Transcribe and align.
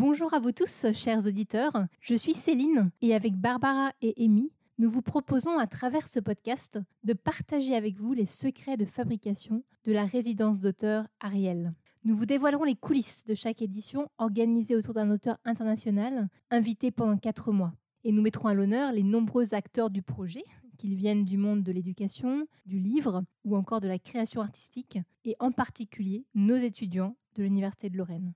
Bonjour 0.00 0.32
à 0.32 0.38
vous 0.38 0.52
tous, 0.52 0.86
chers 0.92 1.26
auditeurs. 1.26 1.72
Je 2.00 2.14
suis 2.14 2.32
Céline 2.32 2.90
et 3.02 3.14
avec 3.14 3.34
Barbara 3.34 3.92
et 4.00 4.14
Amy, 4.22 4.52
nous 4.78 4.88
vous 4.88 5.02
proposons 5.02 5.58
à 5.58 5.66
travers 5.66 6.06
ce 6.06 6.20
podcast 6.20 6.78
de 7.04 7.14
partager 7.14 7.74
avec 7.74 7.96
vous 7.96 8.12
les 8.12 8.26
secrets 8.26 8.76
de 8.76 8.84
fabrication 8.84 9.64
de 9.84 9.92
la 9.92 10.04
résidence 10.04 10.60
d'auteur 10.60 11.06
Ariel. 11.20 11.72
Nous 12.04 12.16
vous 12.16 12.26
dévoilerons 12.26 12.64
les 12.64 12.76
coulisses 12.76 13.24
de 13.24 13.34
chaque 13.34 13.60
édition 13.60 14.08
organisée 14.18 14.76
autour 14.76 14.94
d'un 14.94 15.10
auteur 15.10 15.38
international 15.44 16.28
invité 16.50 16.90
pendant 16.90 17.16
quatre 17.16 17.50
mois. 17.50 17.72
Et 18.08 18.12
nous 18.12 18.22
mettrons 18.22 18.48
à 18.48 18.54
l'honneur 18.54 18.90
les 18.90 19.02
nombreux 19.02 19.52
acteurs 19.52 19.90
du 19.90 20.00
projet, 20.00 20.42
qu'ils 20.78 20.94
viennent 20.94 21.26
du 21.26 21.36
monde 21.36 21.62
de 21.62 21.70
l'éducation, 21.72 22.46
du 22.64 22.78
livre 22.78 23.22
ou 23.44 23.54
encore 23.54 23.82
de 23.82 23.86
la 23.86 23.98
création 23.98 24.40
artistique, 24.40 24.98
et 25.26 25.36
en 25.40 25.52
particulier 25.52 26.24
nos 26.34 26.56
étudiants 26.56 27.16
de 27.36 27.42
l'Université 27.42 27.90
de 27.90 27.98
Lorraine. 27.98 28.32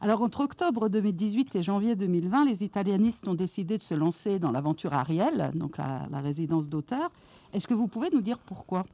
Alors 0.00 0.22
entre 0.22 0.40
octobre 0.40 0.88
2018 0.88 1.54
et 1.56 1.62
janvier 1.62 1.94
2020, 1.94 2.46
les 2.46 2.64
italianistes 2.64 3.28
ont 3.28 3.34
décidé 3.34 3.76
de 3.76 3.82
se 3.82 3.92
lancer 3.92 4.38
dans 4.38 4.52
l'aventure 4.52 4.94
Ariel, 4.94 5.50
donc 5.54 5.76
la, 5.76 6.08
résidence 6.14 6.70
d'auteur. 6.70 7.12
Est-ce 7.52 7.68
que 7.68 7.74
vous 7.74 7.88
pouvez 7.88 8.08
nous 8.08 8.22
dire 8.22 8.38
pourquoi? 8.38 8.86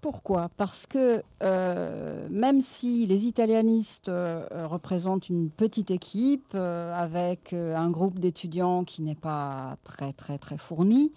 Pourquoi? 0.00 0.50
Parce 0.56 0.86
que 0.86 1.22
euh, 1.42 2.26
même 2.30 2.60
si 2.60 3.06
les 3.06 3.26
italianistes 3.26 4.08
euh, 4.08 4.46
représentent 4.66 5.28
une 5.28 5.50
petite 5.50 5.90
équipe 5.90 6.52
euh, 6.54 6.94
avec 6.94 7.52
un 7.52 7.90
groupe 7.90 8.18
d'étudiants 8.18 8.84
qui 8.84 9.02
n'est 9.02 9.14
pas 9.14 9.76
très 9.84 10.12
très 10.12 10.38
très 10.38 10.58
fourni, 10.58 11.12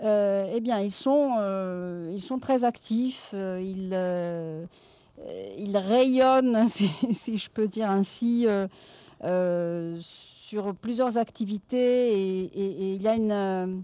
eh 0.00 0.60
bien 0.60 0.80
ils 0.80 0.92
sont, 0.92 1.36
ils 2.12 2.20
sont 2.20 2.38
très 2.38 2.64
actifs, 2.64 3.34
ils 3.34 3.94
euh, 5.18 5.54
il 5.58 5.76
rayonne, 5.76 6.66
si, 7.12 7.38
je 7.38 7.50
peux 7.50 7.66
dire 7.66 7.90
ainsi, 7.90 8.46
sur 10.00 10.74
plusieurs 10.74 11.18
activités 11.18 12.12
et, 12.12 12.94
il 12.94 13.02
y 13.02 13.08
a 13.08 13.14
une, 13.14 13.82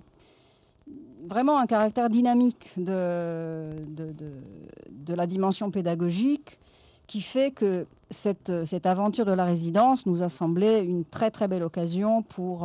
vraiment 1.28 1.58
un 1.58 1.66
caractère 1.66 2.10
dynamique 2.10 2.70
de, 2.76 3.70
de, 3.88 5.14
la 5.14 5.26
dimension 5.26 5.70
pédagogique 5.70 6.58
qui 7.06 7.20
fait 7.20 7.50
que 7.50 7.86
cette, 8.10 8.64
cette, 8.64 8.86
aventure 8.86 9.24
de 9.24 9.32
la 9.32 9.44
résidence 9.44 10.06
nous 10.06 10.22
a 10.22 10.28
semblé 10.28 10.78
une 10.78 11.04
très 11.04 11.30
très 11.30 11.48
belle 11.48 11.62
occasion 11.62 12.22
pour 12.22 12.60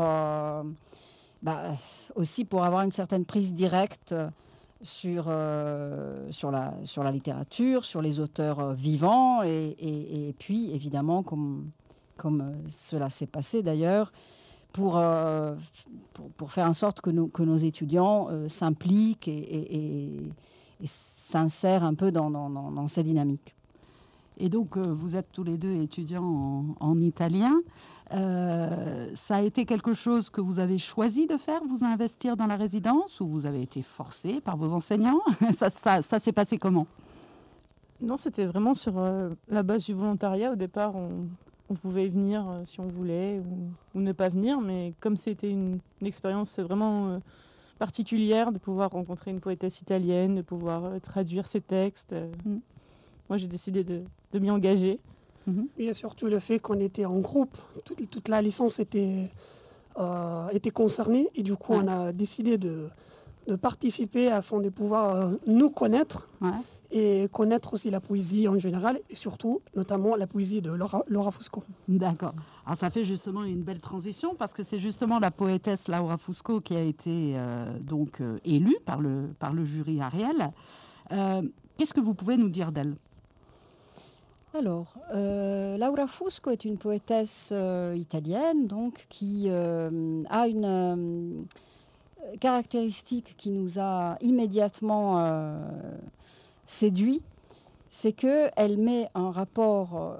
bah, 1.41 1.63
aussi 2.15 2.45
pour 2.45 2.63
avoir 2.63 2.83
une 2.83 2.91
certaine 2.91 3.25
prise 3.25 3.53
directe 3.53 4.15
sur, 4.81 5.25
euh, 5.27 6.31
sur, 6.31 6.51
la, 6.51 6.73
sur 6.83 7.03
la 7.03 7.11
littérature, 7.11 7.85
sur 7.85 8.01
les 8.01 8.19
auteurs 8.19 8.59
euh, 8.59 8.73
vivants, 8.73 9.41
et, 9.43 10.33
puis 10.39 10.71
évidemment, 10.73 11.23
comme, 11.23 11.69
comme 12.15 12.41
euh, 12.41 12.69
cela 12.69 13.09
s'est 13.09 13.27
passé 13.27 13.63
d'ailleurs, 13.63 14.11
pour, 14.73 15.01
pour, 16.37 16.51
faire 16.51 16.67
en 16.67 16.73
sorte 16.73 17.01
que, 17.01 17.09
que 17.09 17.43
nos 17.43 17.57
étudiants 17.57 18.29
s'impliquent 18.47 19.27
et, 19.27 20.21
s'insèrent 20.83 21.83
un 21.83 21.95
peu 21.95 22.11
dans, 22.11 22.29
dans, 22.29 22.49
dans, 22.49 22.87
ces 22.87 23.03
dynamiques. 23.03 23.55
Et 24.37 24.49
donc, 24.49 24.77
vous 24.77 25.15
êtes 25.15 25.31
tous 25.31 25.43
les 25.43 25.57
deux 25.57 25.81
étudiants 25.81 26.23
en, 26.23 26.75
en 26.79 27.01
italien. 27.01 27.55
Euh, 28.13 29.09
ça 29.15 29.37
a 29.37 29.41
été 29.41 29.65
quelque 29.65 29.93
chose 29.93 30.29
que 30.29 30.39
vous 30.39 30.59
avez 30.59 30.77
choisi 30.77 31.27
de 31.27 31.37
faire, 31.37 31.61
vous 31.67 31.83
investir 31.83 32.37
dans 32.37 32.47
la 32.47 32.55
résidence, 32.55 33.19
ou 33.19 33.27
vous 33.27 33.45
avez 33.45 33.61
été 33.61 33.81
forcé 33.81 34.39
par 34.39 34.55
vos 34.57 34.71
enseignants? 34.73 35.19
Ça, 35.53 35.69
ça, 36.01 36.19
s'est 36.19 36.31
passé 36.31 36.57
comment? 36.57 36.87
Non, 37.99 38.15
c'était 38.15 38.45
vraiment 38.45 38.73
sur 38.73 38.97
euh, 38.97 39.29
la 39.49 39.63
base 39.63 39.85
du 39.85 39.93
volontariat. 39.93 40.51
Au 40.51 40.55
départ, 40.55 40.95
on, 40.95 41.27
pouvait 41.75 42.07
venir 42.07 42.47
euh, 42.49 42.65
si 42.65 42.79
on 42.79 42.87
voulait 42.87 43.41
ou, 43.93 43.99
ne 43.99 44.11
pas 44.11 44.29
venir, 44.29 44.61
mais 44.61 44.93
comme 44.99 45.17
c'était 45.17 45.49
une, 45.49 45.79
expérience 46.01 46.59
vraiment 46.59 47.19
particulière 47.79 48.51
de 48.51 48.59
pouvoir 48.59 48.91
rencontrer 48.91 49.31
une 49.31 49.39
poétesse 49.39 49.81
italienne, 49.81 50.35
de 50.35 50.41
pouvoir 50.41 51.01
traduire 51.01 51.47
ses 51.47 51.61
textes, 51.61 52.13
mm. 52.45 52.57
moi 53.29 53.37
j'ai 53.37 53.47
décidé 53.47 53.83
de 53.83 54.39
m'y 54.39 54.51
engager. 54.51 54.99
Mhm. 55.47 55.67
Et 55.77 55.93
surtout 55.93 56.27
le 56.27 56.39
fait 56.39 56.59
qu'on 56.59 56.79
était 56.79 57.05
en 57.05 57.19
groupe, 57.19 57.57
toute, 57.85 58.27
la 58.27 58.41
licence 58.41 58.79
était, 58.79 59.29
euh, 59.97 60.47
était 60.49 60.71
concernée 60.71 61.29
et 61.35 61.41
du 61.41 61.55
coup 61.55 61.73
on 61.73 61.87
a 61.87 62.11
décidé 62.11 62.57
de, 62.57 62.89
participer 63.61 64.29
afin 64.29 64.59
de 64.59 64.67
pouvoir 64.67 65.15
euh, 65.15 65.31
nous 65.47 65.69
connaître 65.69 66.27
et 66.91 67.27
connaître 67.31 67.73
aussi 67.73 67.89
la 67.89 67.99
poésie 67.99 68.47
en 68.47 68.57
général 68.57 68.99
et 69.09 69.15
surtout 69.15 69.61
notamment 69.75 70.15
la 70.15 70.27
poésie 70.27 70.61
de 70.61 70.71
Laura, 70.71 71.03
Laura 71.07 71.31
Fusco. 71.31 71.63
D'accord. 71.87 72.33
Alors 72.65 72.77
ça 72.77 72.89
fait 72.89 73.05
justement 73.05 73.43
une 73.43 73.61
belle 73.61 73.79
transition 73.79 74.35
parce 74.35 74.53
que 74.53 74.63
c'est 74.63 74.79
justement 74.79 75.19
la 75.19 75.31
poétesse 75.31 75.87
Laura 75.87 76.17
Fusco 76.17 76.61
qui 76.61 76.75
a 76.75 76.81
été 76.81 77.33
euh, 77.35 77.77
donc 77.79 78.21
élue 78.45 78.77
par 78.85 79.01
le, 79.01 79.29
par 79.39 79.53
le 79.53 79.65
jury 79.65 80.01
Ariel. 80.01 80.51
Qu'est-ce 81.77 81.93
que 81.93 82.01
vous 82.01 82.13
pouvez 82.13 82.37
nous 82.37 82.49
dire 82.49 82.71
d'elle? 82.71 82.95
Alors, 84.57 84.93
euh, 85.13 85.77
Laura 85.77 86.07
Fusco 86.07 86.49
est 86.49 86.65
une 86.65 86.77
poétesse 86.77 87.49
euh, 87.51 87.93
italienne 87.95 88.65
donc, 88.65 89.05
qui 89.07 89.45
euh, 89.49 90.23
a 90.29 90.47
une 90.47 91.45
caractéristique 92.39 93.35
qui 93.37 93.51
nous 93.51 93.77
a 93.79 94.17
immédiatement 94.21 95.21
séduit, 96.67 97.21
c'est 97.89 98.11
qu'elle 98.11 98.77
met 98.77 99.09
en 99.15 99.31
rapport 99.31 100.17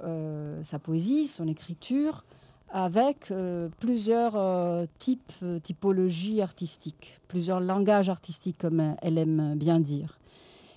sa 0.62 0.78
poésie, 0.78 1.26
son 1.26 1.46
écriture, 1.46 2.24
avec 2.70 3.30
plusieurs 3.78 4.88
types, 4.98 5.32
typologies 5.62 6.40
artistiques, 6.40 7.20
plusieurs 7.28 7.60
langages 7.60 8.08
artistiques, 8.08 8.56
comme 8.58 8.96
elle 9.02 9.18
aime 9.18 9.54
bien 9.56 9.80
dire. 9.80 10.18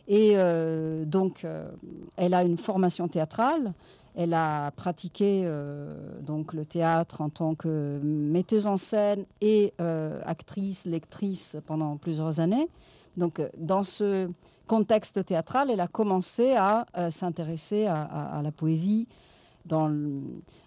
Et 0.08 0.34
euh, 0.36 1.06
donc, 1.06 1.46
euh, 1.46 1.70
elle 2.18 2.34
a 2.34 2.44
une 2.44 2.58
formation 2.58 3.08
théâtrale. 3.08 3.74
Elle 4.14 4.34
a 4.34 4.72
pratiqué 4.72 5.44
euh, 5.46 6.20
donc 6.20 6.54
le 6.54 6.66
théâtre 6.66 7.22
en 7.22 7.30
tant 7.30 7.56
que 7.56 7.98
metteuse 8.04 8.68
en 8.68 8.76
scène 8.76 9.26
et 9.40 9.74
actrice, 10.26 10.86
lectrice 10.86 11.58
pendant 11.66 11.96
plusieurs 11.96 12.42
années. 12.42 12.68
Donc, 13.16 13.42
dans 13.58 13.84
ce 13.84 14.30
contexte 14.72 15.26
théâtral, 15.26 15.70
elle 15.70 15.82
a 15.82 15.90
commencé 15.90 16.56
à 16.56 16.86
s'intéresser 17.12 17.88
à, 17.88 18.40
la 18.42 18.52
poésie 18.54 19.06
dans, 19.66 19.90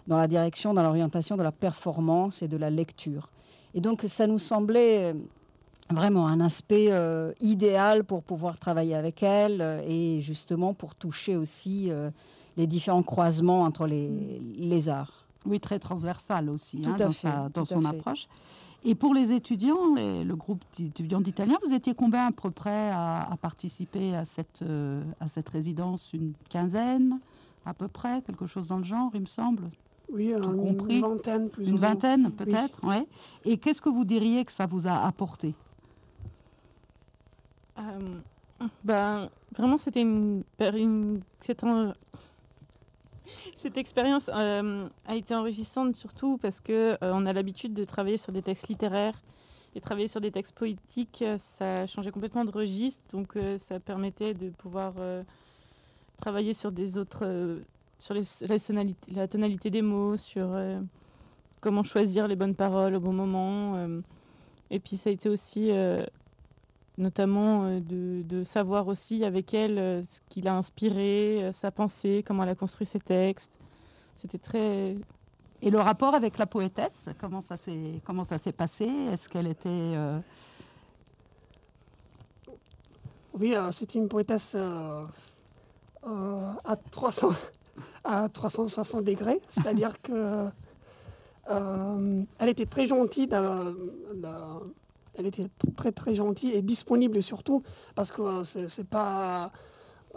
dans 0.05 0.17
la 0.17 0.27
direction, 0.27 0.75
dans 0.75 0.83
l'orientation 0.83 1.37
de 1.37 1.41
la 1.41 1.51
performance 1.51 2.43
et 2.43 2.47
de 2.47 2.55
la 2.55 2.69
lecture. 2.69 3.29
Et 3.73 3.81
donc, 3.81 4.03
ça 4.07 4.27
nous 4.27 4.37
semblait 4.37 5.15
vraiment 5.89 6.27
un 6.27 6.39
aspect 6.39 6.89
euh, 6.91 7.33
idéal 7.41 8.03
pour 8.03 8.21
pouvoir 8.21 8.57
travailler 8.57 8.95
avec 8.95 9.23
elle 9.23 9.61
euh, 9.61 9.81
et 9.83 10.21
justement 10.21 10.75
pour 10.75 10.93
toucher 10.93 11.35
aussi 11.35 11.89
euh, 11.89 12.11
les 12.57 12.67
différents 12.67 13.03
croisements 13.03 13.63
entre 13.63 13.87
les, 13.87 14.09
les, 14.55 14.89
arts. 14.89 15.25
Oui, 15.45 15.59
très 15.59 15.79
transversal 15.79 16.49
aussi 16.49 16.81
hein, 16.85 16.95
dans, 16.97 17.49
dans 17.49 17.65
son 17.65 17.85
approche. 17.85 18.27
Et 18.85 18.93
pour 18.95 19.13
les 19.13 19.31
étudiants, 19.31 19.95
le 19.95 20.33
groupe 20.35 20.63
d'étudiants 20.77 21.19
d'italien, 21.19 21.57
vous 21.65 21.73
étiez 21.73 21.95
combien 21.95 22.27
à 22.27 22.31
peu 22.31 22.51
près 22.51 22.91
à, 22.91 23.35
participer 23.41 24.15
à 24.15 24.25
cette, 24.25 24.63
à 25.19 25.27
cette 25.27 25.49
résidence? 25.49 26.13
Une 26.13 26.33
quinzaine 26.49 27.19
à 27.65 27.73
peu 27.73 27.87
près, 27.87 28.21
quelque 28.21 28.45
chose 28.45 28.67
dans 28.67 28.77
le 28.77 28.83
genre, 28.83 29.11
il 29.13 29.21
me 29.21 29.25
semble? 29.25 29.69
Oui, 30.11 30.31
une 30.33 31.01
vingtaine 31.01 31.49
plus 31.49 31.65
Une 31.65 31.77
vingtaine 31.77 32.31
peut-être, 32.31 32.79
oui. 32.83 32.89
ouais. 32.89 33.07
Et 33.43 33.57
qu'est-ce 33.57 33.81
que 33.81 33.89
vous 33.89 34.05
diriez 34.05 34.45
que 34.45 34.51
ça 34.51 34.67
vous 34.67 34.87
a 34.87 34.93
apporté? 34.93 35.55
Euh, 37.79 38.19
ben, 38.83 39.29
vraiment, 39.55 39.77
c'était 39.77 40.03
une, 40.03 40.43
cette 43.57 43.77
expérience 43.77 44.29
euh, 44.33 44.87
a 45.05 45.15
été 45.15 45.35
enrichissante 45.35 45.95
surtout 45.95 46.37
parce 46.37 46.59
que 46.59 46.93
euh, 46.93 47.11
on 47.13 47.25
a 47.25 47.33
l'habitude 47.33 47.73
de 47.73 47.83
travailler 47.83 48.17
sur 48.17 48.31
des 48.31 48.41
textes 48.41 48.67
littéraires 48.67 49.21
et 49.75 49.81
travailler 49.81 50.07
sur 50.07 50.21
des 50.21 50.31
textes 50.31 50.55
poétiques, 50.55 51.23
ça 51.37 51.85
changeait 51.85 52.11
complètement 52.11 52.45
de 52.45 52.51
registre, 52.51 53.01
donc 53.11 53.37
ça 53.57 53.77
permettait 53.77 54.33
de 54.33 54.49
pouvoir 54.49 54.93
travailler 56.15 56.53
sur 56.53 56.71
des 56.71 56.97
autres, 56.97 57.59
sur 57.99 58.13
la, 58.13 58.21
la, 59.13 59.27
tonalité, 59.27 59.69
des 59.69 59.81
mots, 59.81 60.15
sur 60.15 60.57
comment 61.59 61.83
choisir 61.83 62.29
les 62.29 62.37
bonnes 62.37 62.55
paroles 62.55 62.95
au 62.95 63.01
bon 63.01 63.11
moment. 63.11 63.77
et 64.71 64.79
puis 64.79 64.95
ça 64.95 65.09
a 65.09 65.11
été 65.11 65.27
aussi 65.27 65.71
notamment 66.97 67.65
euh, 67.65 67.79
de, 67.81 68.43
savoir 68.43 68.87
aussi 68.87 69.23
avec 69.23 69.53
elle 69.53 69.77
euh, 69.77 70.01
ce 70.01 70.19
qu'il 70.29 70.47
a 70.47 70.55
inspiré, 70.55 71.43
euh, 71.43 71.51
sa 71.51 71.71
pensée, 71.71 72.23
comment 72.25 72.43
elle 72.43 72.49
a 72.49 72.55
construit 72.55 72.87
ses 72.87 72.99
textes. 72.99 73.59
C'était 74.15 74.37
très... 74.37 74.95
Et 75.61 75.69
le 75.69 75.79
rapport 75.79 76.13
avec 76.13 76.37
la 76.37 76.45
poétesse, 76.45 77.09
comment 77.19 77.41
ça 77.41 77.57
s'est, 77.57 78.01
comment 78.05 78.23
ça 78.23 78.37
s'est 78.37 78.51
passé? 78.51 78.85
Est-ce 78.85 79.29
qu'elle 79.29 79.47
était... 79.47 79.69
Euh, 79.69 80.19
oui, 83.33 83.53
c'était 83.71 83.99
une 83.99 84.07
poétesse 84.07 84.55
à, 86.05 86.75
300, 86.91 87.29
à 88.03 88.29
360 88.29 89.03
degrés, 89.03 89.41
c'est-à-dire 89.47 90.01
que 90.01 90.49
elle 91.47 92.49
était 92.49 92.65
très 92.65 92.87
gentille. 92.87 93.27
Elle 95.17 95.25
était 95.25 95.47
très 95.75 95.91
très 95.91 96.15
gentille 96.15 96.51
et 96.51 96.61
disponible 96.61 97.21
surtout 97.21 97.63
parce 97.95 98.11
que 98.11 98.43
c'est 98.43 98.87
pas 98.87 99.51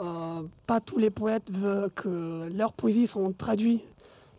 euh, 0.00 0.42
pas 0.66 0.80
tous 0.80 0.98
les 0.98 1.10
poètes 1.10 1.50
veulent 1.50 1.90
que 1.90 2.48
leurs 2.52 2.72
poésies 2.72 3.06
sont 3.06 3.32
traduites. 3.32 3.82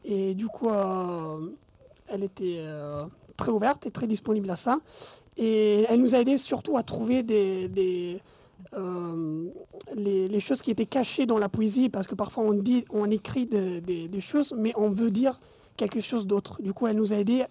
Et 0.05 0.33
du 0.33 0.47
coup, 0.47 0.69
euh, 0.69 1.49
elle 2.07 2.23
était 2.23 2.59
euh, 2.59 3.03
très 3.35 3.51
ouverte 3.51 3.85
et 3.85 3.91
très 3.91 4.07
disponible 4.07 4.49
à 4.49 4.55
ça. 4.55 4.79
Et 5.35 5.85
elle 5.89 5.99
nous 6.01 6.15
a 6.15 6.19
aidé 6.19 6.37
surtout 6.37 6.77
à 6.77 6.83
trouver 6.83 7.23
des, 7.23 7.69
les, 9.95 10.39
choses 10.39 10.61
qui 10.61 10.71
étaient 10.71 10.85
cachées 10.85 11.25
dans 11.25 11.37
la 11.37 11.49
poésie, 11.49 11.89
parce 11.89 12.07
que 12.07 12.15
parfois 12.15 12.43
on, 12.43 12.53
dit, 12.53 12.85
on 12.89 13.09
écrit 13.09 13.45
des 13.45 14.21
choses, 14.21 14.53
mais 14.57 14.73
on 14.75 14.89
veut 14.89 15.11
dire 15.11 15.39
quelque 15.77 16.01
chose 16.01 16.27
d'autre. 16.27 16.61
Du 16.61 16.73
coup, 16.73 16.87
elle 16.87 16.97
nous 16.97 17.13
a 17.13 17.17
aidé 17.17 17.45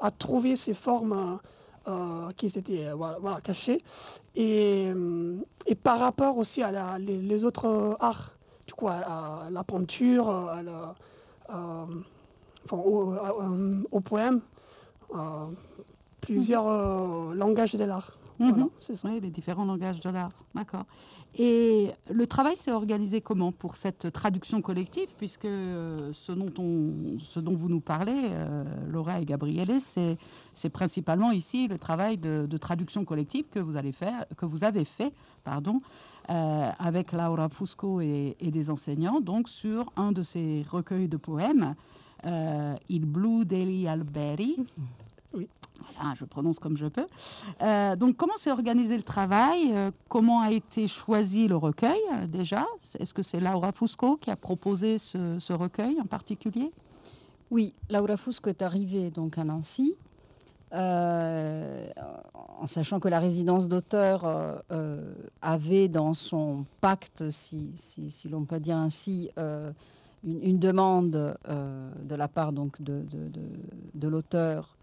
à 0.00 0.10
trouver 0.10 0.56
ces 0.56 0.74
formes 0.74 1.38
euh, 1.86 2.30
qui 2.36 2.48
s'étaient 2.48 2.86
euh, 2.88 2.94
voilà, 2.94 3.40
cachés. 3.42 3.82
Et, 4.34 4.90
euh, 4.94 5.36
et, 5.66 5.74
par 5.74 5.98
rapport 5.98 6.38
aussi 6.38 6.62
à 6.62 6.98
les, 6.98 7.44
autres 7.44 7.96
arts, 8.00 8.32
du 8.66 8.72
coup, 8.72 8.88
à, 8.88 9.48
la 9.50 9.64
peinture, 9.64 10.30
à 10.30 10.94
au, 12.72 14.00
poème, 14.00 14.40
plusieurs 16.22 17.34
langages 17.34 17.74
de 17.74 17.84
l'art. 17.84 18.16
Mhm. 18.38 18.68
c'est 18.80 18.96
ça. 18.96 19.08
Oui, 19.08 19.20
les 19.20 19.30
différents 19.30 19.64
langages 19.64 20.00
de 20.00 20.10
l'art. 20.10 20.32
D'accord. 20.54 20.84
Et 21.36 21.90
le 22.10 22.26
travail 22.26 22.56
s'est 22.56 22.70
organisé 22.70 23.20
comment 23.20 23.50
pour 23.50 23.74
cette 23.76 24.12
traduction 24.12 24.62
collective, 24.62 25.08
puisque 25.18 25.44
euh, 25.44 25.96
ce, 26.12 26.32
dont 26.32 26.52
on, 26.58 27.18
ce 27.20 27.40
dont 27.40 27.54
vous 27.54 27.68
nous 27.68 27.80
parlez, 27.80 28.28
euh, 28.30 28.64
Laura 28.88 29.20
et 29.20 29.24
Gabriele, 29.24 29.78
c'est 29.80 30.70
principalement 30.70 31.32
ici 31.32 31.66
le 31.66 31.78
travail 31.78 32.18
de, 32.18 32.56
traduction 32.58 33.04
collective 33.04 33.46
que 33.50 33.58
vous, 33.58 33.76
allez 33.76 33.92
faire, 33.92 34.26
que 34.36 34.46
vous 34.46 34.62
avez 34.62 34.84
fait 34.84 35.12
pardon, 35.42 35.80
euh, 36.30 36.70
avec 36.78 37.12
Laura 37.12 37.48
Fusco 37.48 38.00
et, 38.00 38.36
des 38.40 38.70
enseignants, 38.70 39.20
donc 39.20 39.48
sur 39.48 39.92
un 39.96 40.12
de 40.12 40.22
ces 40.22 40.64
recueils 40.70 41.08
de 41.08 41.16
poèmes, 41.16 41.74
Il 42.88 43.04
Blue 43.06 43.44
degli 43.44 43.88
Alberi. 43.88 44.56
Oui 45.80 45.84
je 46.18 46.24
prononce 46.24 46.58
comme 46.58 46.76
je 46.76 46.86
peux. 46.86 47.06
Euh, 47.62 47.96
donc, 47.96 48.16
comment 48.16 48.36
s'est 48.36 48.50
organisé 48.50 48.96
le 48.96 49.02
travail? 49.02 49.72
Euh, 49.72 49.90
Comment 50.08 50.40
a 50.40 50.50
été 50.50 50.88
choisi 50.88 51.48
le 51.48 51.56
recueil 51.56 52.00
euh, 52.12 52.26
déjà? 52.26 52.66
Est-ce 52.98 53.14
que 53.14 53.22
c'est 53.22 53.40
Laura 53.40 53.72
Fusco 53.72 54.16
qui 54.16 54.30
a 54.30 54.36
proposé 54.36 54.98
ce, 54.98 55.52
recueil 55.52 56.00
en 56.00 56.06
particulier? 56.06 56.72
Oui, 57.50 57.74
Laura 57.90 58.16
Fusco 58.16 58.50
est 58.50 58.62
arrivée 58.62 59.10
donc 59.10 59.38
à 59.38 59.44
Nancy. 59.44 59.96
en 60.72 62.66
sachant 62.66 63.00
que 63.00 63.08
la 63.08 63.20
résidence 63.20 63.68
d'auteur 63.68 64.62
avait 65.42 65.88
dans 65.88 66.14
son 66.14 66.64
pacte, 66.80 67.30
si, 67.30 68.28
l'on 68.30 68.44
peut 68.44 68.60
dire 68.60 68.76
ainsi, 68.76 69.30
une, 70.24 70.58
demande 70.58 71.36
de 71.44 72.14
la 72.14 72.28
part 72.28 72.52
donc 72.52 72.80
de 72.82 74.08
l'auteur 74.08 74.73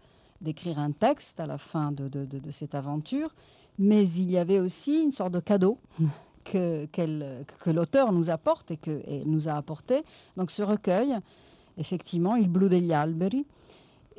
d'écrire 0.42 0.78
un 0.78 0.90
texte 0.90 1.40
à 1.40 1.46
la 1.46 1.58
fin 1.58 1.92
de, 1.92 2.26
cette 2.50 2.74
aventure, 2.74 3.34
mais 3.78 4.06
il 4.08 4.30
y 4.30 4.38
avait 4.38 4.60
aussi 4.60 5.02
une 5.02 5.12
sorte 5.12 5.32
de 5.32 5.40
cadeau 5.40 5.78
que, 6.44 6.86
que 6.86 7.70
l'auteur 7.70 8.12
nous 8.12 8.30
apporte 8.30 8.70
et 8.70 8.76
que 8.76 9.24
nous 9.24 9.48
a 9.48 9.52
apporté. 9.52 10.02
Donc 10.36 10.50
ce 10.50 10.62
recueil, 10.62 11.16
effectivement, 11.78 12.36
Il 12.36 12.48
blu 12.48 12.68
degli 12.68 12.92
alberi, 12.92 13.46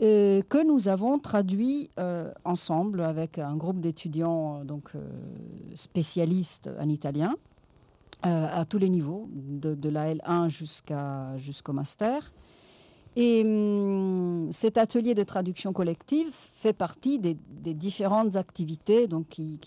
euh, 0.01 0.41
que 0.49 0.65
nous 0.65 0.87
avons 0.87 1.19
traduit 1.19 1.91
euh, 1.99 2.31
ensemble 2.45 3.01
avec 3.01 3.37
un 3.37 3.55
groupe 3.55 3.79
d'étudiants 3.79 4.61
euh, 4.61 4.63
donc 4.63 4.91
spécialistes 5.75 6.69
en 6.79 6.89
italien 6.89 7.35
à 8.25 8.63
tous 8.63 8.77
les 8.77 8.87
niveaux, 8.87 9.27
de, 9.33 9.89
la 9.89 10.15
L1 10.15 10.47
jusqu'à, 10.47 11.35
jusqu'au 11.35 11.73
master. 11.73 12.31
Et 13.15 13.43
hum, 13.43 14.51
cet 14.51 14.77
atelier 14.77 15.13
de 15.13 15.23
traduction 15.23 15.73
collective 15.73 16.31
fait 16.31 16.73
partie 16.73 17.19
des, 17.19 17.37
différentes 17.73 18.35
activités 18.35 19.07
donc, 19.07 19.27
qui, 19.29 19.59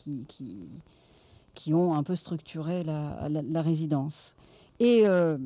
qui, 1.55 1.75
ont 1.75 1.95
un 1.95 2.03
peu 2.03 2.17
structuré 2.17 2.85
la, 2.85 3.63
résidence. 3.63 4.35
Et 4.79 5.07
euh, 5.07 5.39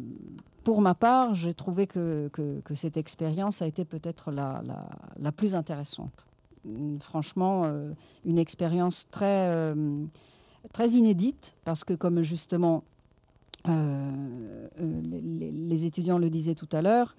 pour 0.65 0.81
ma 0.81 0.95
part, 0.95 1.35
j'ai 1.35 1.55
trouvé 1.55 1.87
que, 1.87 2.31
cette 2.75 2.97
expérience 2.97 3.63
a 3.63 3.67
été 3.67 3.85
peut-être 3.85 4.33
la, 4.33 5.33
plus 5.33 5.55
intéressante. 5.55 6.27
Franchement, 7.01 7.63
euh, 7.65 7.93
une 8.27 8.39
expérience 8.39 9.07
très, 9.11 9.49
euh, 9.49 10.05
très 10.73 10.91
inédite, 10.91 11.55
parce 11.65 11.85
que 11.85 11.95
comme 11.95 12.23
justement 12.23 12.83
les, 14.79 15.85
étudiants 15.85 16.19
le 16.19 16.31
disaient 16.31 16.55
tout 16.55 16.69
à 16.73 16.83
l'heure, 16.83 17.15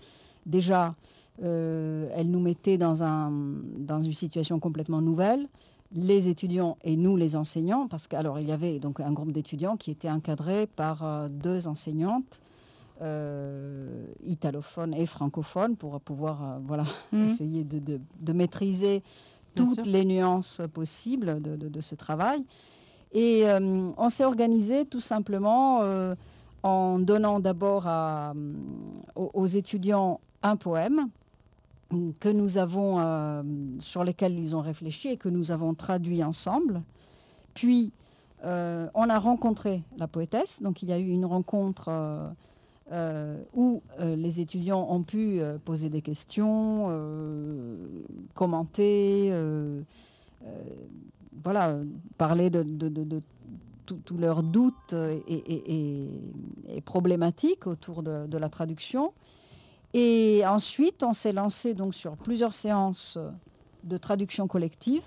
déjà, 0.46 0.96
euh, 1.44 2.10
elle 2.14 2.30
nous 2.30 2.40
mettait 2.40 2.78
dans, 2.78 3.04
un, 3.04 3.32
dans 3.32 4.02
une 4.02 4.14
situation 4.14 4.60
complètement 4.60 5.02
nouvelle, 5.02 5.48
les 5.94 6.30
étudiants 6.30 6.78
et 6.84 6.96
nous, 6.96 7.18
les 7.18 7.36
enseignants, 7.36 7.88
parce 7.88 8.08
qu'alors 8.08 8.40
il 8.40 8.48
y 8.48 8.52
avait 8.52 8.80
donc 8.80 9.00
un 9.00 9.12
groupe 9.12 9.32
d'étudiants 9.32 9.76
qui 9.76 9.92
était 9.92 10.10
encadré 10.10 10.68
par 10.68 11.04
euh, 11.04 11.28
deux 11.30 11.68
enseignantes 11.68 12.42
euh, 13.02 14.06
italophones 14.26 14.94
et 14.94 15.06
francophones 15.06 15.76
pour 15.76 16.00
pouvoir 16.00 16.60
voilà, 16.64 16.86
mmh. 17.12 17.26
essayer 17.26 17.64
de, 17.64 18.00
de, 18.20 18.34
maîtriser 18.34 19.04
toutes 19.56 19.86
les 19.86 20.06
nuances 20.06 20.62
possibles 20.74 21.42
de, 21.42 21.56
de 21.56 21.82
ce 21.82 21.96
travail. 21.96 22.46
Et 23.14 23.44
on 23.98 24.08
s'est 24.08 24.24
organisé 24.24 24.86
tout 24.86 25.02
simplement 25.02 25.82
en 26.64 27.00
donnant 27.00 27.42
d'abord 27.42 27.86
aux, 29.16 29.46
étudiants 29.46 30.22
un 30.44 30.56
poème 30.56 31.10
que 32.20 32.30
nous 32.30 32.58
avons, 32.58 33.00
euh, 33.00 33.44
sur 33.80 34.04
lesquels 34.04 34.38
ils 34.38 34.56
ont 34.56 34.62
réfléchi 34.62 35.10
et 35.10 35.18
que 35.18 35.30
nous 35.30 35.52
avons 35.52 35.74
traduit 35.74 36.24
ensemble. 36.24 36.82
Puis, 37.54 37.92
euh, 38.44 38.88
on 38.94 39.10
a 39.10 39.20
rencontré 39.20 39.84
la 39.98 40.08
poétesse. 40.08 40.62
Donc, 40.62 40.82
il 40.84 40.90
y 40.90 40.94
a 40.94 41.00
eu 41.00 41.10
une 41.10 41.26
rencontre 41.26 41.90
euh, 42.92 43.44
où 43.54 43.82
les 44.00 44.40
étudiants 44.40 44.88
ont 44.90 45.04
pu 45.04 45.42
poser 45.66 45.90
des 45.90 46.02
questions, 46.02 46.90
commenter, 48.34 49.34
parler 52.18 52.50
de, 52.50 53.22
tous 53.86 54.18
leurs 54.18 54.44
doutes 54.44 54.96
et, 55.28 56.08
problématiques 56.86 57.68
autour 57.68 58.02
de 58.02 58.38
la 58.38 58.50
traduction. 58.50 59.14
Et 59.94 60.44
ensuite, 60.46 61.04
on 61.04 61.14
s'est 61.14 61.34
lancé 61.34 61.74
donc 61.74 61.96
sur 61.96 62.16
plusieurs 62.16 62.54
séances 62.54 63.18
de 63.84 63.98
traduction 63.98 64.48
collective. 64.48 65.04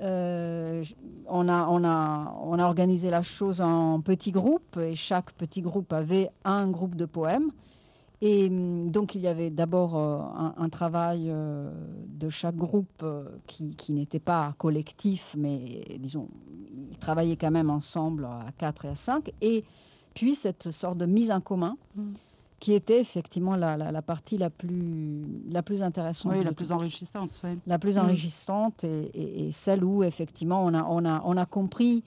Euh, 0.00 0.84
on, 1.28 1.48
a, 1.48 2.66
organisé 2.66 3.10
la 3.10 3.22
chose 3.22 3.60
en 3.60 4.00
petits 4.00 4.32
groupes 4.32 4.76
et 4.76 4.96
chaque 4.96 5.32
petit 5.32 5.62
groupe 5.62 5.92
avait 5.92 6.30
un 6.44 6.68
groupe 6.70 6.96
de 6.96 7.04
poèmes. 7.04 7.50
Et 8.20 8.48
hum, 8.48 8.90
donc 8.90 9.14
il 9.14 9.20
y 9.20 9.28
avait 9.28 9.50
d'abord 9.50 9.96
euh, 9.96 10.18
un, 10.56 10.68
travail 10.68 11.26
euh, 11.28 11.72
de 12.06 12.28
chaque 12.28 12.56
groupe 12.56 13.04
qui, 13.46 13.76
qui 13.76 13.92
n'était 13.92 14.20
pas 14.20 14.54
collectif, 14.58 15.34
mais 15.38 15.84
disons, 15.98 16.28
ils 16.74 16.98
travaillaient 16.98 17.36
quand 17.36 17.50
même 17.50 17.70
ensemble 17.70 18.24
à 18.24 18.46
4 18.58 18.86
et 18.86 18.88
à 18.88 18.94
5. 18.94 19.32
Et 19.40 19.64
puis 20.14 20.34
cette 20.34 20.70
sorte 20.70 20.98
de 20.98 21.06
mise 21.06 21.30
en 21.30 21.40
commun. 21.40 21.76
Mmh 21.94 22.12
qui 22.62 22.74
était 22.74 23.00
effectivement 23.00 23.56
la, 23.56 24.02
partie 24.02 24.38
la 24.38 24.48
plus, 24.48 25.26
la 25.50 25.64
plus 25.64 25.82
intéressante. 25.82 26.32
Oui, 26.32 26.44
la 26.44 26.52
plus 26.52 26.70
enrichissante. 26.70 27.42
La 27.66 27.76
plus 27.76 27.96
mm. 27.96 28.00
enrichissante 28.00 28.84
et, 28.84 29.48
celle 29.50 29.82
où 29.82 30.04
effectivement 30.04 30.64
on 30.64 30.72
a, 30.72 30.84
on, 30.84 31.04
a, 31.04 31.22
on 31.24 31.36
a 31.36 31.44
compris, 31.44 32.04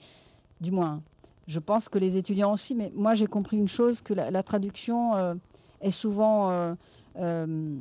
du 0.61 0.71
moins, 0.71 1.01
je 1.45 1.59
pense 1.59 1.89
que 1.89 1.99
les 1.99 2.15
étudiants 2.15 2.53
aussi, 2.53 2.73
mais 2.73 2.89
moi 2.95 3.15
j'ai 3.15 3.27
compris 3.27 3.57
une 3.57 3.67
chose, 3.67 3.99
que 3.99 4.13
la, 4.13 4.43
traduction 4.43 5.13
euh, 5.17 5.33
est 5.81 5.89
souvent 5.89 6.49
euh, 6.49 6.73
euh, 7.17 7.75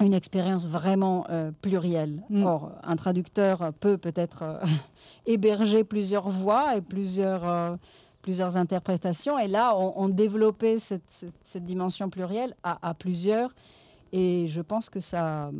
une 0.00 0.14
expérience 0.14 0.66
vraiment 0.66 1.26
plurielle. 1.60 2.22
Mm. 2.30 2.42
Or, 2.42 2.72
un 2.84 2.96
traducteur 2.96 3.70
peut 3.80 3.98
peut-être 3.98 4.60
héberger 5.26 5.84
plusieurs 5.84 6.30
voix 6.30 6.74
et 6.74 6.80
plusieurs 6.80 7.76
plusieurs 8.28 8.58
interprétations. 8.58 9.38
Et 9.38 9.48
là, 9.48 9.74
on, 9.74 10.10
développait 10.10 10.78
cette, 10.78 11.64
dimension 11.64 12.10
plurielle 12.10 12.54
à, 12.62 12.92
plusieurs. 12.92 13.54
Et 14.12 14.46
je 14.48 14.60
pense 14.60 14.90
que 14.90 15.00
ça, 15.00 15.50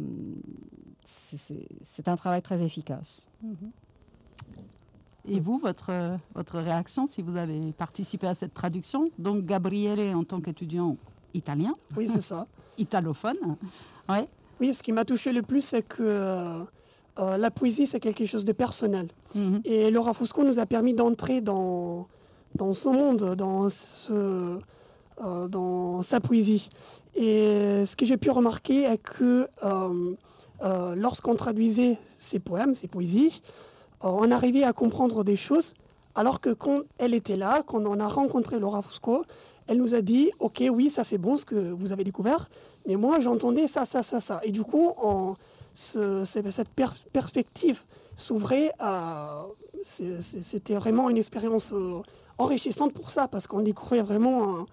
c'est 1.03 2.09
un 2.09 2.17
travail 2.17 2.43
très 2.43 2.63
efficace. 2.63 3.27
Et 5.27 5.41
vous, 5.41 5.57
votre, 5.57 6.19
votre 6.35 6.59
réaction 6.59 7.07
si 7.07 7.23
vous 7.23 7.37
avez 7.39 7.73
participé 7.73 8.27
à 8.27 8.35
cette 8.35 8.53
traduction? 8.53 9.09
Donc, 9.19 9.47
Gabriele, 9.47 10.15
en 10.15 10.25
tant 10.25 10.43
qu'étudiant 10.43 10.99
italien. 11.33 11.73
Oui, 11.97 12.07
c'est 12.07 12.21
ça. 12.21 12.47
Italophone. 12.77 13.57
Ouais. 14.11 14.29
Oui, 14.61 14.75
ce 14.75 14.83
qui 14.83 14.93
m'a 14.93 15.07
touché 15.07 15.33
le 15.33 15.41
plus, 15.41 15.63
c'est 15.63 15.83
que 15.83 16.03
euh, 16.03 17.37
la 17.39 17.51
poésie, 17.51 17.87
c'est 17.87 18.01
quelque 18.01 18.27
chose 18.27 18.45
de 18.45 18.53
personnel. 18.53 19.09
Mhm. 19.35 19.63
Et 19.65 19.91
Laura 19.91 20.13
Fusco 20.13 20.45
nous 20.45 20.59
a 20.59 20.67
permis 20.67 20.93
d'entrer 20.93 21.41
dans, 21.41 22.07
dans 22.55 22.73
son 22.73 22.93
monde, 22.93 23.37
euh, 24.11 25.49
dans 25.49 26.03
sa 26.03 26.21
poésie. 26.21 26.69
Et 27.15 27.85
ce 27.85 27.97
que 27.97 28.07
j'ai 28.07 28.17
pu 28.17 28.31
remarquer 28.31 28.85
est 28.85 28.99
que 28.99 29.49
lorsqu'on 30.95 31.35
traduisait 31.35 31.99
ses 32.19 32.39
poèmes, 32.39 32.75
ses 32.75 32.89
poésies, 32.89 33.43
on 34.01 34.31
arrivait 34.31 34.65
à 34.65 34.73
comprendre 34.73 35.25
des 35.25 35.37
choses, 35.37 35.75
alors 36.15 36.41
que 36.41 36.51
quand 36.51 36.83
elle 36.99 37.15
était 37.15 37.37
là, 37.37 37.63
quand 37.67 37.85
on 37.85 37.99
a 38.01 38.09
rencontré 38.09 38.59
Laura 38.59 38.83
Fusco, 38.83 39.25
elle 39.67 39.79
nous 39.79 39.95
a 39.95 40.01
dit, 40.01 40.31
OK, 40.39 40.63
oui, 40.73 40.89
ça 40.89 41.05
c'est 41.05 41.19
bon 41.19 41.37
ce 41.37 41.45
que 41.45 41.57
vous 41.73 41.93
avez 41.93 42.05
découvert, 42.05 42.49
mais 42.87 42.97
moi 42.97 43.21
j'entendais 43.21 43.67
ça, 43.67 43.85
ça, 43.85 44.03
ça, 44.03 44.19
ça. 44.21 44.41
Et 44.43 44.51
du 44.51 44.63
coup, 44.63 44.95
cette 45.75 46.69
perspective 47.13 47.83
s'ouvrait 48.17 48.73
à... 48.79 49.47
C'était 49.85 50.75
vraiment 50.75 51.09
une 51.11 51.19
expérience 51.19 51.73
euh, 52.39 52.43
enrichissante 52.43 52.93
pour 52.93 53.11
ça, 53.11 53.29
parce 53.29 53.47
qu'on 53.47 53.61
découvrait 53.61 54.03
vraiment 54.03 54.67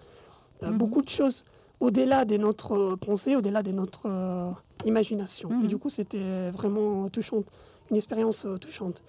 euh, 0.62 0.70
mhm. 0.70 0.78
beaucoup 0.78 1.02
de 1.02 1.08
choses 1.08 1.44
au-delà 1.80 2.24
de 2.24 2.36
notre 2.36 2.96
pensée, 2.96 3.36
au-delà 3.36 3.62
de 3.62 3.72
notre 3.72 4.06
euh, 4.06 4.50
imagination. 4.84 5.50
Et 5.50 5.54
mhm. 5.54 5.66
du 5.68 5.78
coup, 5.78 5.90
c'était 5.90 6.50
vraiment 6.50 7.08
touchant 7.08 7.42
une 7.90 7.96
expérience 7.96 8.44
euh, 8.44 8.58
touchante. 8.58 9.02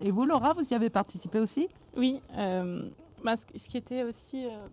Et 0.00 0.10
vous, 0.10 0.24
Laura, 0.24 0.52
vous 0.54 0.72
y 0.72 0.74
avez 0.74 0.90
participé 0.90 1.38
aussi? 1.38 1.68
Oui. 1.96 2.20
Euh, 2.36 2.82
bah, 3.24 3.34
ce, 3.54 3.68
qui 3.68 3.76
était 3.76 4.02
aussi 4.02 4.46
euh, 4.46 4.66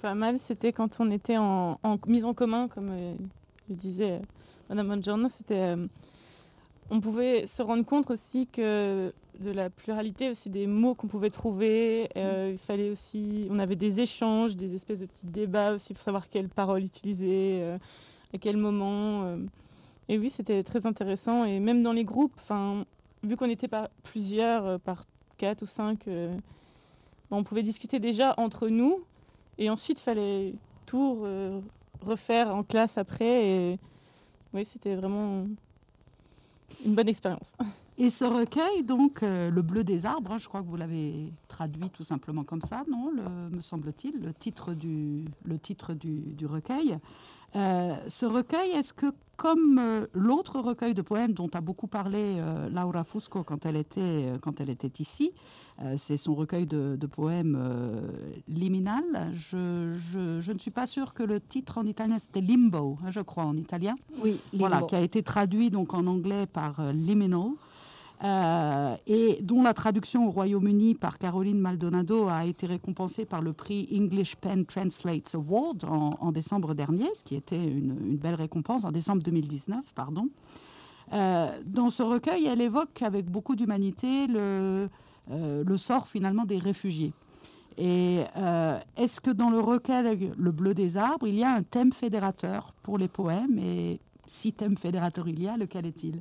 pas 0.00 0.14
mal, 0.14 0.38
c'était 0.38 0.72
quand 0.72 1.00
on 1.00 1.10
était 1.10 1.36
en, 1.36 1.78
mise 2.06 2.24
en 2.24 2.34
commun, 2.34 2.68
comme 2.68 2.90
le 3.68 3.74
disait 3.74 4.20
Madame 4.68 4.88
Bonjourno, 4.88 5.28
c'était 5.28 5.74
on 6.90 7.00
pouvait 7.00 7.46
se 7.46 7.62
rendre 7.62 7.84
compte 7.84 8.10
aussi 8.10 8.46
que 8.46 9.12
de 9.40 9.50
la 9.50 9.70
pluralité 9.70 10.30
aussi 10.30 10.50
des 10.50 10.66
mots 10.66 10.94
qu'on 10.94 11.06
pouvait 11.06 11.30
trouver. 11.30 12.08
il 12.16 12.58
fallait 12.58 12.90
aussi, 12.90 13.46
on 13.50 13.58
avait 13.58 13.76
des 13.76 14.00
échanges, 14.00 14.56
des 14.56 14.74
espèces 14.74 15.00
de 15.00 15.06
petits 15.06 15.26
débats 15.26 15.74
aussi 15.74 15.94
pour 15.94 16.02
savoir 16.02 16.28
quelles 16.28 16.48
paroles 16.48 16.82
utiliser, 16.82 17.62
à 18.34 18.38
quel 18.38 18.56
moment. 18.56 19.36
Et 20.08 20.18
oui, 20.18 20.30
c'était 20.30 20.62
très 20.62 20.86
intéressant. 20.86 21.44
Et 21.44 21.60
même 21.60 21.82
dans 21.82 21.92
les 21.92 22.04
groupes, 22.04 22.32
enfin, 22.38 22.84
vu 23.22 23.36
qu'on 23.36 23.50
était 23.50 23.68
par 23.68 23.88
plusieurs, 24.04 24.64
euh, 24.64 24.78
par 24.78 25.04
quatre 25.36 25.62
ou 25.62 25.66
cinq, 25.66 26.08
euh, 26.08 26.36
on 27.30 27.44
pouvait 27.44 27.62
discuter 27.62 27.98
déjà 27.98 28.34
entre 28.38 28.68
nous. 28.68 29.04
Et 29.58 29.68
ensuite, 29.70 30.00
il 30.00 30.02
fallait 30.02 30.54
tout 30.86 31.26
refaire 32.00 32.54
en 32.54 32.62
classe 32.62 32.96
après. 32.96 33.46
Et 33.46 33.78
oui, 34.54 34.64
c'était 34.64 34.94
vraiment 34.94 35.46
une 36.84 36.94
bonne 36.94 37.08
expérience. 37.08 37.54
Et 37.96 38.10
ce 38.10 38.24
recueil, 38.24 38.84
donc, 38.84 39.22
euh, 39.22 39.50
Le 39.50 39.62
bleu 39.62 39.82
des 39.82 40.06
arbres, 40.06 40.32
hein, 40.32 40.38
je 40.38 40.46
crois 40.46 40.62
que 40.62 40.66
vous 40.66 40.76
l'avez 40.76 41.32
traduit 41.48 41.90
tout 41.90 42.04
simplement 42.04 42.44
comme 42.44 42.62
ça, 42.62 42.84
non? 42.88 43.10
Me 43.50 43.60
semble-t-il, 43.60 44.20
le 44.20 44.32
titre 44.32 44.74
du, 44.74 45.24
le 45.44 45.58
titre 45.58 45.94
du, 45.94 46.46
recueil. 46.46 46.98
Ce 47.54 48.26
recueil, 48.26 48.70
est-ce 48.70 48.92
que 48.92 49.12
comme 49.38 49.78
euh, 49.78 50.06
l'autre 50.12 50.58
recueil 50.58 50.94
de 50.94 51.00
poèmes 51.00 51.32
dont 51.32 51.48
a 51.54 51.60
beaucoup 51.60 51.86
parlé 51.86 52.38
euh, 52.38 52.68
Laura 52.68 53.04
Fusco 53.04 53.44
quand 53.44 53.64
elle 53.66 53.76
était, 53.76 54.00
euh, 54.00 54.38
quand 54.38 54.60
elle 54.60 54.68
était 54.68 55.00
ici, 55.00 55.32
c'est 55.96 56.16
son 56.16 56.34
recueil 56.34 56.66
de, 56.66 56.98
poèmes 57.06 57.56
liminal. 58.48 59.04
Je, 59.32 59.94
je, 60.12 60.52
ne 60.52 60.58
suis 60.58 60.72
pas 60.72 60.88
sûre 60.88 61.14
que 61.14 61.22
le 61.22 61.40
titre 61.40 61.78
en 61.78 61.86
italien 61.86 62.18
c'était 62.18 62.40
Limbo, 62.40 62.98
hein, 63.04 63.12
je 63.12 63.20
crois 63.20 63.44
en 63.44 63.56
italien. 63.56 63.94
Oui, 64.20 64.40
Voilà, 64.54 64.82
qui 64.82 64.96
a 64.96 65.00
été 65.00 65.22
traduit 65.22 65.70
donc 65.70 65.94
en 65.94 66.08
anglais 66.08 66.46
par 66.46 66.82
Liminal. 66.92 67.50
Euh, 68.24 68.96
et 69.06 69.38
dont 69.42 69.62
la 69.62 69.74
traduction 69.74 70.26
au 70.26 70.30
Royaume-Uni 70.32 70.96
par 70.96 71.18
Caroline 71.18 71.58
Maldonado 71.58 72.26
a 72.26 72.46
été 72.46 72.66
récompensée 72.66 73.24
par 73.24 73.42
le 73.42 73.52
prix 73.52 73.88
English 73.94 74.34
Pen 74.36 74.66
Translates 74.66 75.36
Award 75.36 75.84
en, 75.84 76.32
décembre 76.32 76.74
dernier, 76.74 77.06
ce 77.14 77.22
qui 77.22 77.36
était 77.36 77.62
une, 77.62 78.16
belle 78.16 78.34
récompense, 78.34 78.84
en 78.84 78.90
décembre 78.90 79.22
2019, 79.22 79.84
pardon. 79.94 80.28
Euh, 81.12 81.48
dans 81.64 81.90
ce 81.90 82.02
recueil, 82.02 82.46
elle 82.46 82.60
évoque 82.60 83.02
avec 83.02 83.26
beaucoup 83.26 83.54
d'humanité 83.54 84.26
le, 84.26 84.88
euh, 85.30 85.62
le, 85.64 85.76
sort 85.76 86.08
finalement 86.08 86.44
des 86.44 86.58
réfugiés. 86.58 87.12
Et 87.80 88.24
est-ce 88.96 89.20
que 89.20 89.30
dans 89.30 89.50
le 89.50 89.60
recueil 89.60 90.32
Le 90.36 90.50
Bleu 90.50 90.74
des 90.74 90.96
arbres, 90.96 91.28
il 91.28 91.36
y 91.36 91.44
a 91.44 91.52
un 91.52 91.62
thème 91.62 91.92
fédérateur 91.92 92.74
pour 92.82 92.98
les 92.98 93.06
poèmes? 93.06 93.56
Et 93.60 94.00
si 94.26 94.52
thème 94.52 94.76
fédérateur 94.76 95.28
il 95.28 95.40
y 95.40 95.46
a, 95.46 95.56
lequel 95.56 95.86
est-il? 95.86 96.20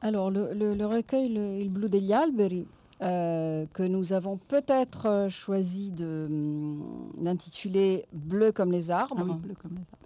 Alors, 0.00 0.30
le, 0.30 0.84
recueil 0.84 1.28
le, 1.28 1.58
Il 1.58 1.70
blu 1.70 1.88
degli 1.88 2.12
alberi, 2.12 2.66
euh, 3.02 3.66
que 3.74 3.82
nous 3.82 4.12
avons 4.12 4.38
peut-être 4.48 5.06
euh, 5.06 5.28
choisi 5.28 5.92
hum, 6.00 7.10
d'intituler 7.18 8.06
Bleu 8.12 8.52
comme 8.52 8.72
les 8.72 8.90
arbres. 8.90 9.16
Ah 9.18 9.24
bleu 9.24 9.54
comme 9.60 9.72
les 9.72 9.78
arbres. 9.78 9.98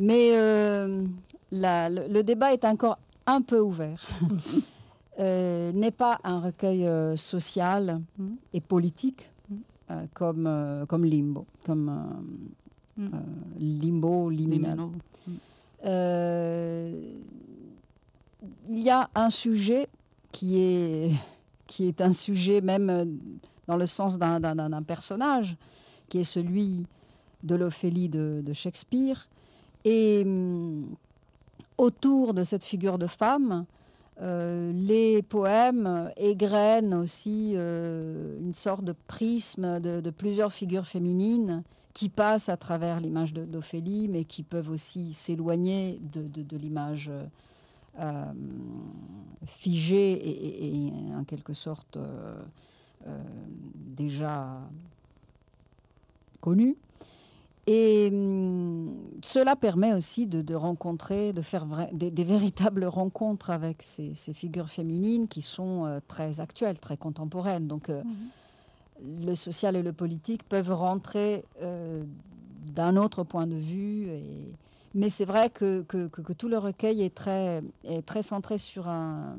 Mais 0.00 0.30
euh, 0.34 1.04
le, 1.52 2.22
débat 2.22 2.52
est 2.52 2.64
encore 2.64 2.98
un 3.26 3.40
peu 3.40 3.60
ouvert. 3.60 4.08
n'est 5.18 5.92
pas 5.96 6.18
un 6.24 6.40
recueil 6.40 6.88
social 7.16 8.00
mm. 8.18 8.32
et 8.52 8.60
politique 8.60 9.30
mm. 9.48 9.94
comme, 10.12 10.84
comme 10.88 11.04
Limbo, 11.04 11.46
comme 11.64 12.24
mm. 12.96 13.08
Limbo, 13.60 14.28
Liminal 14.28 14.80
il 18.68 18.80
y 18.80 18.90
a 18.90 19.10
un 19.14 19.30
sujet 19.30 19.88
qui 20.32 20.58
est, 20.58 22.00
un 22.00 22.12
sujet 22.12 22.60
même 22.60 22.90
euh, 22.90 23.04
dans 23.66 23.76
le 23.76 23.86
sens 23.86 24.18
d'un 24.18 24.82
personnage, 24.82 25.56
qui 26.08 26.18
est 26.18 26.24
celui 26.24 26.86
de 27.42 27.54
l'Ophélie 27.54 28.08
de, 28.08 28.52
Shakespeare. 28.52 29.28
Et 29.84 30.22
hum, 30.24 30.94
autour 31.78 32.34
de 32.34 32.42
cette 32.42 32.64
figure 32.64 32.98
de 32.98 33.06
femme, 33.06 33.64
euh, 34.20 34.72
les 34.72 35.22
poèmes 35.22 36.10
égrènent 36.16 36.94
aussi 36.94 37.54
euh, 37.56 38.38
une 38.40 38.52
sorte 38.52 38.84
de 38.84 38.94
prisme 39.06 39.80
de, 39.80 40.10
plusieurs 40.10 40.52
figures 40.52 40.86
féminines 40.86 41.62
qui 41.94 42.08
passent 42.08 42.48
à 42.48 42.56
travers 42.56 43.00
l'image 43.00 43.32
d'Ophélie, 43.32 44.08
mais 44.08 44.24
qui 44.24 44.42
peuvent 44.42 44.70
aussi 44.70 45.12
s'éloigner 45.12 46.00
de, 46.12 46.56
l'image 46.56 47.10
euh, 48.00 48.24
figé 49.46 50.86
et, 50.86 50.90
en 51.14 51.24
quelque 51.24 51.52
sorte 51.52 51.96
euh, 51.96 52.34
euh, 53.06 53.22
déjà 53.74 54.58
connu. 56.40 56.76
Et 57.66 58.08
hum, 58.12 58.96
cela 59.22 59.54
permet 59.54 59.92
aussi 59.92 60.26
de, 60.26 60.54
rencontrer, 60.54 61.32
de 61.32 61.42
faire 61.42 61.66
des, 61.92 62.24
véritables 62.24 62.84
rencontres 62.86 63.50
avec 63.50 63.82
ces, 63.82 64.14
figures 64.32 64.70
féminines 64.70 65.28
qui 65.28 65.42
sont 65.42 66.00
très 66.08 66.40
actuelles, 66.40 66.78
très 66.78 66.96
contemporaines. 66.96 67.68
Donc 67.68 67.90
mhm. 67.90 68.04
le 69.26 69.34
social 69.34 69.76
et 69.76 69.82
le 69.82 69.92
politique 69.92 70.42
peuvent 70.42 70.72
rentrer 70.72 71.44
d'un 71.60 72.96
autre 72.96 73.24
point 73.24 73.46
de 73.46 73.56
vue 73.56 74.08
et, 74.08 74.56
mais 74.94 75.10
c'est 75.10 75.24
vrai 75.24 75.50
que, 75.50 75.82
tout 76.32 76.48
le 76.48 76.58
recueil 76.58 77.02
est 77.02 77.14
très, 77.14 77.62
centré 78.22 78.58
sur 78.58 78.88
un, 78.88 79.36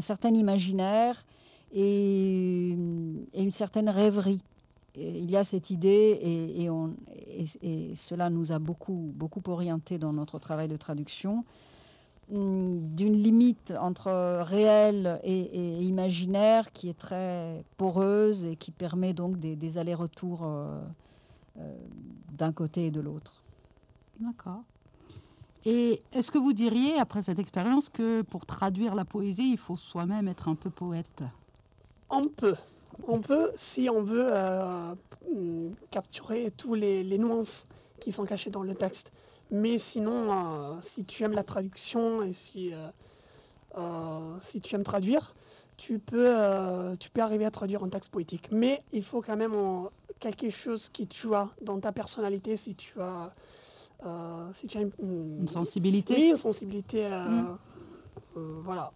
certain 0.00 0.32
imaginaire 0.32 1.24
et, 1.72 2.70
une 2.70 3.50
certaine 3.50 3.88
rêverie. 3.88 4.40
il 4.94 5.28
y 5.30 5.36
a 5.36 5.42
cette 5.42 5.70
idée 5.70 6.18
et, 6.22 7.94
cela 7.96 8.30
nous 8.30 8.52
a 8.52 8.60
beaucoup, 8.60 9.12
beaucoup 9.14 9.42
orienté 9.48 9.98
dans 9.98 10.12
notre 10.12 10.38
travail 10.38 10.68
de 10.68 10.76
traduction 10.76 11.44
hum, 12.32 12.94
d'une 12.94 13.14
limite 13.14 13.74
entre 13.80 14.40
réel 14.42 15.20
et, 15.24 15.82
imaginaire 15.82 16.70
qui 16.70 16.88
est 16.88 16.98
très 16.98 17.64
poreuse 17.76 18.46
et 18.46 18.54
qui 18.54 18.70
permet 18.70 19.14
donc 19.14 19.40
des, 19.40 19.78
allers-retours 19.78 20.44
euh, 20.44 20.80
euh, 21.58 21.76
d'un 22.32 22.52
côté 22.52 22.86
et 22.86 22.90
de 22.92 23.00
l'autre. 23.00 23.42
D'accord. 24.20 24.62
Et 25.68 26.00
est-ce 26.12 26.30
que 26.30 26.38
vous 26.38 26.52
diriez, 26.52 26.96
après 26.96 27.22
cette 27.22 27.40
expérience, 27.40 27.88
que 27.88 28.22
pour 28.22 28.46
traduire 28.46 28.94
la 28.94 29.04
poésie, 29.04 29.50
il 29.50 29.58
faut 29.58 29.74
soi-même 29.74 30.28
être 30.28 30.48
un 30.48 30.54
peu 30.54 30.70
poète? 30.70 31.24
On 32.08 32.28
peut. 32.28 32.54
On 33.08 33.20
peut, 33.20 33.50
si 33.56 33.90
on 33.90 34.00
veut 34.00 34.28
euh, 34.28 34.94
capturer 35.90 36.52
tous 36.56 36.74
les, 36.74 37.18
nuances 37.18 37.66
qui 37.98 38.12
sont 38.12 38.24
cachées 38.24 38.48
dans 38.48 38.62
le 38.62 38.76
texte. 38.76 39.12
Mais 39.50 39.76
sinon, 39.76 40.78
si 40.82 41.04
tu 41.04 41.24
aimes 41.24 41.32
la 41.32 41.42
traduction 41.42 42.22
et 42.22 42.32
si, 42.32 42.72
si 44.40 44.60
tu 44.60 44.74
aimes 44.76 44.84
traduire, 44.84 45.34
tu 45.76 45.98
peux, 45.98 46.34
tu 47.00 47.10
peux 47.10 47.20
arriver 47.20 47.44
à 47.44 47.50
traduire 47.50 47.82
un 47.82 47.88
texte 47.88 48.10
poétique. 48.10 48.48
Mais 48.52 48.82
il 48.92 49.02
faut 49.02 49.20
quand 49.20 49.36
même 49.36 49.54
quelque 50.20 50.50
chose 50.50 50.88
qui 50.90 51.08
tu 51.08 51.34
as 51.34 51.48
dans 51.60 51.80
ta 51.80 51.90
personnalité, 51.90 52.56
si 52.56 52.76
tu 52.76 53.00
as, 53.00 53.34
si 54.52 54.66
tu 54.66 54.78
as 54.78 54.82
une, 55.00 55.48
sensibilité. 55.48 56.14
Oui, 56.14 56.28
une 56.30 56.36
sensibilité, 56.36 57.08
mm. 57.08 57.56
voilà, 58.62 58.92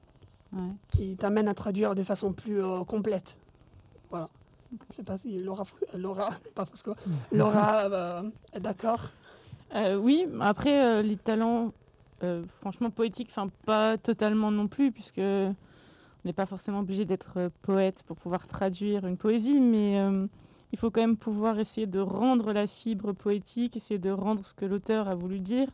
qui 0.91 1.17
t'amène 1.17 1.49
à 1.49 1.55
traduire 1.55 1.95
de 1.95 2.03
façon 2.03 2.33
plus 2.33 2.63
complète. 2.87 3.41
Voilà. 4.11 4.29
Je 4.91 4.97
sais 4.97 5.03
pas 5.03 5.17
si 5.17 5.39
Laura, 5.39 5.65
Laura 5.95 6.31
pas 6.55 6.65
Fosco, 6.65 6.95
Laura 7.33 7.91
euh, 7.91 8.23
est 8.53 8.61
d'accord. 8.61 9.11
Euh, 9.75 9.97
oui, 9.97 10.27
après 10.41 10.85
euh, 10.85 11.03
les 11.03 11.17
talents, 11.17 11.73
franchement 12.61 12.91
poétiques, 12.91 13.29
enfin 13.31 13.49
pas 13.65 13.97
totalement 13.97 14.51
non 14.51 14.69
plus, 14.69 14.93
puisque 14.93 15.19
on 15.19 15.55
n'est 16.25 16.35
pas 16.35 16.47
forcément 16.47 16.81
obligé 16.81 17.05
d'être 17.05 17.51
poète 17.63 18.03
pour 18.07 18.17
pouvoir 18.17 18.47
traduire 18.47 19.07
une 19.07 19.17
poésie, 19.17 19.59
mais 19.59 19.99
il 20.73 20.79
faut 20.79 20.91
quand 20.91 21.01
même 21.01 21.17
pouvoir 21.17 21.59
essayer 21.59 21.87
de 21.87 21.99
rendre 21.99 22.53
la 22.53 22.67
fibre 22.67 23.13
poétique, 23.13 23.77
essayer 23.77 23.99
de 23.99 24.11
rendre 24.11 24.45
ce 24.45 24.55
que 24.55 24.65
l'auteur 24.65 25.09
a 25.09 25.15
voulu 25.15 25.41
dire. 25.41 25.69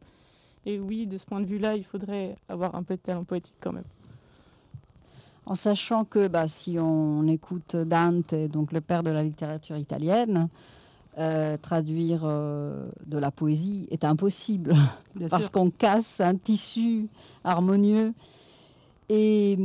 Et 0.65 0.79
oui, 0.79 1.07
de 1.07 1.19
ce 1.19 1.27
point 1.27 1.41
de 1.41 1.47
vue-là, 1.47 1.77
il 1.77 1.85
faudrait 1.85 2.37
avoir 2.49 2.75
un 2.75 2.83
peu 2.83 2.97
de 2.97 3.01
talent 3.01 3.25
poétique 3.25 3.55
quand 3.61 3.73
même 3.73 3.85
en 5.47 5.55
sachant 5.55 6.05
que 6.05 6.27
bah, 6.27 6.49
si 6.49 6.77
on 6.79 7.27
écoute 7.29 7.77
Dante, 7.77 8.35
donc 8.35 8.73
le 8.73 8.81
père 8.81 9.05
de 9.05 9.11
la 9.11 9.23
littérature 9.23 9.77
italienne, 9.77 10.49
euh, 11.19 11.57
traduire 11.57 12.23
euh, 12.25 12.89
de 13.07 13.17
la 13.17 13.31
poésie 13.31 13.87
est 13.91 14.05
impossible 14.05 14.75
parce 15.31 15.49
qu'on 15.49 15.71
casse 15.71 16.21
un 16.21 16.35
tissu 16.35 17.09
harmonieux. 17.43 18.13
Et, 19.09 19.57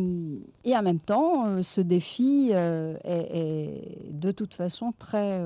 en 0.68 0.84
même 0.84 1.00
temps, 1.00 1.48
euh, 1.48 1.64
ce 1.64 1.82
défi 1.82 2.52
est, 2.52 4.12
de 4.12 4.32
toute 4.32 4.54
façon 4.54 4.94
très, 5.00 5.44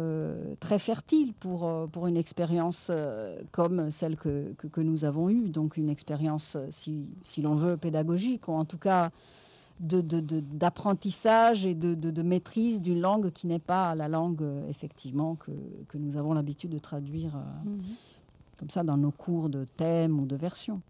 très 0.60 0.80
fertile 0.80 1.34
pour, 1.34 1.72
pour 1.92 2.08
une 2.08 2.18
expérience 2.18 2.92
comme 3.52 3.92
celle 3.92 4.18
que, 4.18 4.54
que, 4.54 4.82
nous 4.82 5.06
avons 5.06 5.30
eue, 5.30 5.50
donc 5.50 5.78
une 5.78 5.90
expérience, 5.90 6.58
si, 6.70 7.06
si 7.24 7.42
l'on 7.42 7.56
veut, 7.56 7.78
pédagogique, 7.78 8.48
ou 8.48 8.54
en 8.54 8.66
tout 8.66 8.78
cas 8.78 9.12
d'apprentissage 9.80 11.64
de, 11.64 11.74
de, 11.74 12.10
et 12.10 12.12
de, 12.12 12.22
maîtrise 12.22 12.82
d'une 12.82 13.02
langue 13.02 13.32
qui 13.32 13.48
n'est 13.48 13.60
pas 13.60 13.94
la 13.96 14.08
langue, 14.08 14.42
euh, 14.42 14.70
effectivement, 14.70 15.36
que, 15.36 15.52
que 15.90 15.98
nous 15.98 16.16
avons 16.16 16.34
l'habitude 16.34 16.72
de 16.72 16.80
traduire 16.80 17.36
euh, 17.36 17.70
mhm. 17.70 17.82
comme 18.58 18.70
ça 18.70 18.84
dans 18.84 18.98
nos 18.98 19.12
cours 19.12 19.50
de 19.50 19.66
thèmes 19.76 20.20
ou 20.20 20.26
de 20.26 20.36
versions. 20.36 20.82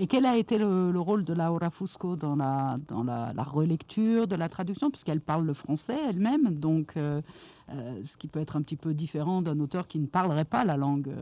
Et 0.00 0.06
quel 0.06 0.26
a 0.26 0.36
été 0.36 0.58
le, 0.58 0.98
rôle 1.00 1.24
de 1.24 1.34
Laura 1.34 1.70
Fusco 1.70 2.14
dans 2.14 2.36
la, 2.36 2.78
dans 2.86 3.02
la, 3.02 3.32
relecture, 3.42 4.28
de 4.28 4.36
la 4.36 4.48
traduction, 4.48 4.90
puisqu'elle 4.90 5.20
parle 5.20 5.44
le 5.44 5.54
français 5.54 5.96
elle-même, 6.08 6.54
donc 6.54 6.96
euh, 6.96 7.20
ce 7.68 8.16
qui 8.16 8.28
peut 8.28 8.38
être 8.38 8.56
un 8.56 8.62
petit 8.62 8.76
peu 8.76 8.94
différent 8.94 9.42
d'un 9.42 9.58
auteur 9.58 9.88
qui 9.88 9.98
ne 9.98 10.06
parlerait 10.06 10.44
pas 10.44 10.64
la 10.64 10.76
langue, 10.76 11.12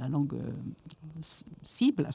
la 0.00 0.08
langue 0.08 0.36
cible. 1.62 2.10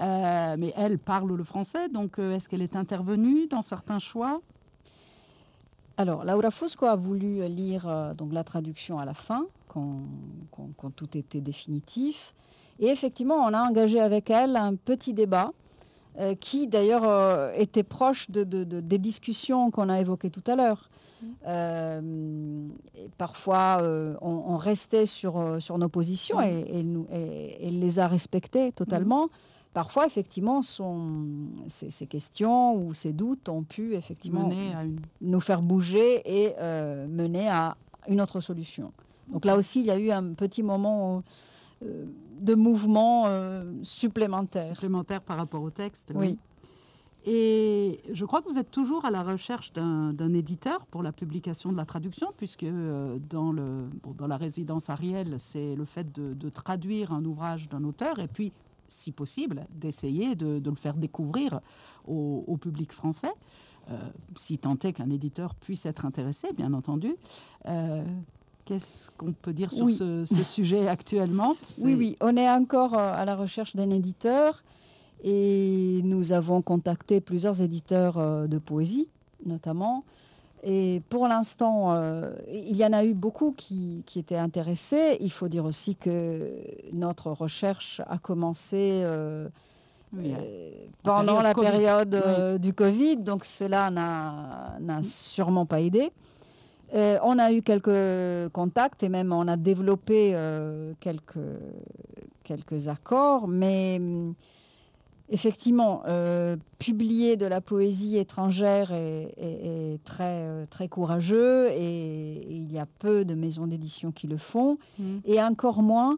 Euh, 0.00 0.56
mais 0.58 0.72
elle 0.76 0.98
parle 0.98 1.34
le 1.34 1.44
français, 1.44 1.88
donc 1.88 2.18
euh, 2.18 2.32
est-ce 2.32 2.48
qu'elle 2.48 2.62
est 2.62 2.76
intervenue 2.76 3.46
dans 3.46 3.62
certains 3.62 3.98
choix? 3.98 4.36
Alors, 5.96 6.24
Laura 6.24 6.50
Fusco 6.50 6.84
a 6.84 6.96
voulu 6.96 7.46
lire 7.48 7.88
euh, 7.88 8.12
donc, 8.12 8.32
la 8.32 8.44
traduction 8.44 8.98
à 8.98 9.06
la 9.06 9.14
fin, 9.14 9.46
quand, 9.68 10.90
tout 10.94 11.16
était 11.16 11.40
définitif. 11.40 12.34
Et 12.80 12.88
effectivement, 12.88 13.36
on 13.36 13.54
a 13.54 13.62
engagé 13.62 14.00
avec 14.00 14.30
elle 14.30 14.56
un 14.56 14.74
petit 14.74 15.12
débat 15.14 15.52
qui 16.40 16.66
d'ailleurs 16.66 17.52
était 17.54 17.82
proche 17.82 18.30
de, 18.30 18.42
des 18.64 18.98
discussions 18.98 19.70
qu'on 19.70 19.90
a 19.90 20.00
évoquées 20.00 20.30
tout 20.30 20.44
à 20.46 20.56
l'heure. 20.56 20.88
Mmh. 21.22 22.68
parfois, 23.18 23.82
on, 24.22 24.56
restait 24.56 25.04
sur, 25.04 25.56
sur 25.60 25.76
nos 25.76 25.90
positions 25.90 26.40
et, 26.40 26.64
elle 27.60 27.80
les 27.80 27.98
a 27.98 28.08
respectées 28.08 28.72
totalement. 28.72 29.26
Mmh 29.26 29.30
parfois, 29.76 30.06
effectivement, 30.06 30.62
ces, 30.62 32.06
questions 32.06 32.74
ou 32.76 32.94
ces 32.94 33.12
doutes 33.12 33.50
ont 33.50 33.62
pu 33.62 33.94
effectivement 33.94 34.50
nous 35.20 35.40
faire 35.40 35.60
bouger 35.60 36.22
et 36.24 36.54
euh, 36.58 37.06
mener 37.06 37.50
à 37.50 37.76
une 38.08 38.22
autre 38.22 38.40
solution. 38.40 38.94
Donc 39.28 39.44
là 39.44 39.54
aussi, 39.54 39.80
il 39.80 39.86
y 39.86 39.90
a 39.90 39.98
eu 39.98 40.10
un 40.10 40.32
petit 40.32 40.62
moment 40.62 41.18
euh, 41.18 41.20
de 41.82 42.54
mouvement 42.54 43.24
euh, 43.26 43.64
supplémentaire. 43.82 44.66
Supplémentaire 44.66 45.22
par 45.22 45.36
rapport 45.36 45.62
au 45.62 45.70
texte. 45.70 46.12
Oui. 46.14 46.38
Et 47.28 48.00
je 48.12 48.24
crois 48.24 48.40
que 48.40 48.48
vous 48.48 48.58
êtes 48.58 48.70
toujours 48.70 49.04
à 49.04 49.10
la 49.10 49.24
recherche 49.24 49.72
d'un 49.72 50.32
éditeur 50.32 50.86
pour 50.86 51.02
la 51.02 51.10
publication 51.10 51.72
de 51.72 51.76
la 51.76 51.84
traduction, 51.84 52.32
puisque 52.36 52.64
dans, 52.64 53.50
le, 53.50 53.88
dans 54.16 54.28
la 54.28 54.36
résidence 54.36 54.90
Ariel, 54.90 55.34
c'est 55.38 55.74
le 55.74 55.84
fait 55.84 56.12
de, 56.12 56.34
de, 56.34 56.48
traduire 56.48 57.12
un 57.12 57.24
ouvrage 57.24 57.68
d'un 57.68 57.82
auteur 57.82 58.20
et 58.20 58.28
puis 58.28 58.52
si 58.88 59.12
possible, 59.12 59.66
d'essayer 59.70 60.34
de, 60.34 60.62
le 60.64 60.76
faire 60.76 60.94
découvrir 60.94 61.60
au, 62.06 62.56
public 62.60 62.92
français, 62.92 63.32
euh, 63.90 63.98
si 64.36 64.58
tant 64.58 64.78
est 64.78 64.92
qu'un 64.92 65.10
éditeur 65.10 65.54
puisse 65.54 65.86
être 65.86 66.06
intéressé, 66.06 66.52
bien 66.52 66.72
entendu. 66.72 67.16
Euh, 67.66 68.04
qu'est-ce 68.66 69.10
qu'on 69.16 69.32
peut 69.32 69.54
dire 69.54 69.72
sur 69.72 69.90
ce, 69.90 70.24
sujet 70.44 70.86
actuellement? 70.86 71.56
Oui, 71.78 71.94
oui, 71.94 72.16
on 72.20 72.36
est 72.36 72.50
encore 72.50 72.94
euh, 72.94 73.14
à 73.14 73.24
la 73.24 73.34
recherche 73.34 73.74
d'un 73.74 73.90
éditeur 73.90 74.62
et 75.24 76.00
nous 76.04 76.32
avons 76.32 76.60
contacté 76.60 77.22
plusieurs 77.22 77.62
éditeurs 77.62 78.46
de 78.46 78.58
poésie, 78.58 79.08
notamment. 79.46 80.04
Et 80.68 81.00
pour 81.10 81.28
l'instant, 81.28 81.92
euh, 81.94 82.32
il 82.50 82.76
y 82.76 82.84
en 82.84 82.92
a 82.92 83.04
eu 83.04 83.14
beaucoup 83.14 83.54
qui, 83.56 84.02
étaient 84.16 84.36
intéressés. 84.36 85.16
Il 85.20 85.30
faut 85.30 85.46
dire 85.46 85.64
aussi 85.64 85.94
que 85.94 86.60
notre 86.92 87.30
recherche 87.30 88.00
a 88.08 88.18
commencé 88.18 89.00
euh, 89.04 89.48
euh, 90.16 90.70
pendant 91.04 91.40
la 91.40 91.54
période, 91.54 92.58
du 92.60 92.72
Covid, 92.72 93.18
donc 93.18 93.44
cela 93.44 93.90
n'a 93.90 94.76
mm. 94.80 95.02
sûrement 95.04 95.66
pas 95.66 95.80
aidé. 95.80 96.10
On 96.92 97.38
a 97.38 97.52
eu 97.52 97.62
quelques 97.62 98.50
contacts 98.52 99.02
et 99.02 99.08
même 99.08 99.32
on 99.32 99.48
a 99.48 99.56
développé 99.56 100.36
quelques, 101.00 101.38
quelques 102.44 102.88
accords, 102.88 103.48
mais 103.48 104.00
Effectivement, 105.28 106.02
euh, 106.06 106.56
publier 106.78 107.36
de 107.36 107.46
la 107.46 107.60
poésie 107.60 108.16
étrangère 108.16 108.92
est, 108.92 109.98
très, 110.04 110.46
euh, 110.46 110.64
très 110.70 110.86
courageux 110.86 111.68
et, 111.72 112.46
il 112.48 112.72
y 112.72 112.78
a 112.78 112.86
peu 113.00 113.24
de 113.24 113.34
maisons 113.34 113.66
d'édition 113.66 114.12
qui 114.12 114.28
le 114.28 114.36
font 114.36 114.78
mmh. 114.98 115.16
et 115.24 115.42
encore 115.42 115.82
moins 115.82 116.16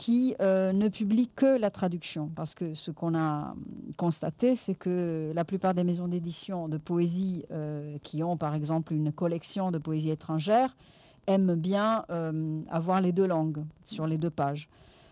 qui 0.00 0.34
euh, 0.40 0.72
ne 0.72 0.88
publient 0.88 1.28
que 1.28 1.60
la 1.60 1.68
traduction. 1.68 2.30
Parce 2.34 2.54
que 2.54 2.72
ce 2.72 2.90
qu'on 2.90 3.14
a 3.14 3.54
constaté, 3.98 4.54
c'est 4.54 4.74
que 4.74 5.30
la 5.34 5.44
plupart 5.44 5.74
des 5.74 5.84
maisons 5.84 6.08
d'édition 6.08 6.68
de 6.68 6.78
poésie 6.78 7.44
qui 8.02 8.22
ont 8.22 8.38
par 8.38 8.54
exemple 8.54 8.94
une 8.94 9.12
collection 9.12 9.70
de 9.70 9.76
poésie 9.76 10.10
étrangère 10.10 10.74
aiment 11.26 11.54
bien 11.54 12.06
avoir 12.70 13.02
les 13.02 13.12
deux 13.12 13.26
langues 13.26 13.62
sur 13.84 14.06
les 14.06 14.16
deux 14.16 14.30
pages. 14.30 14.70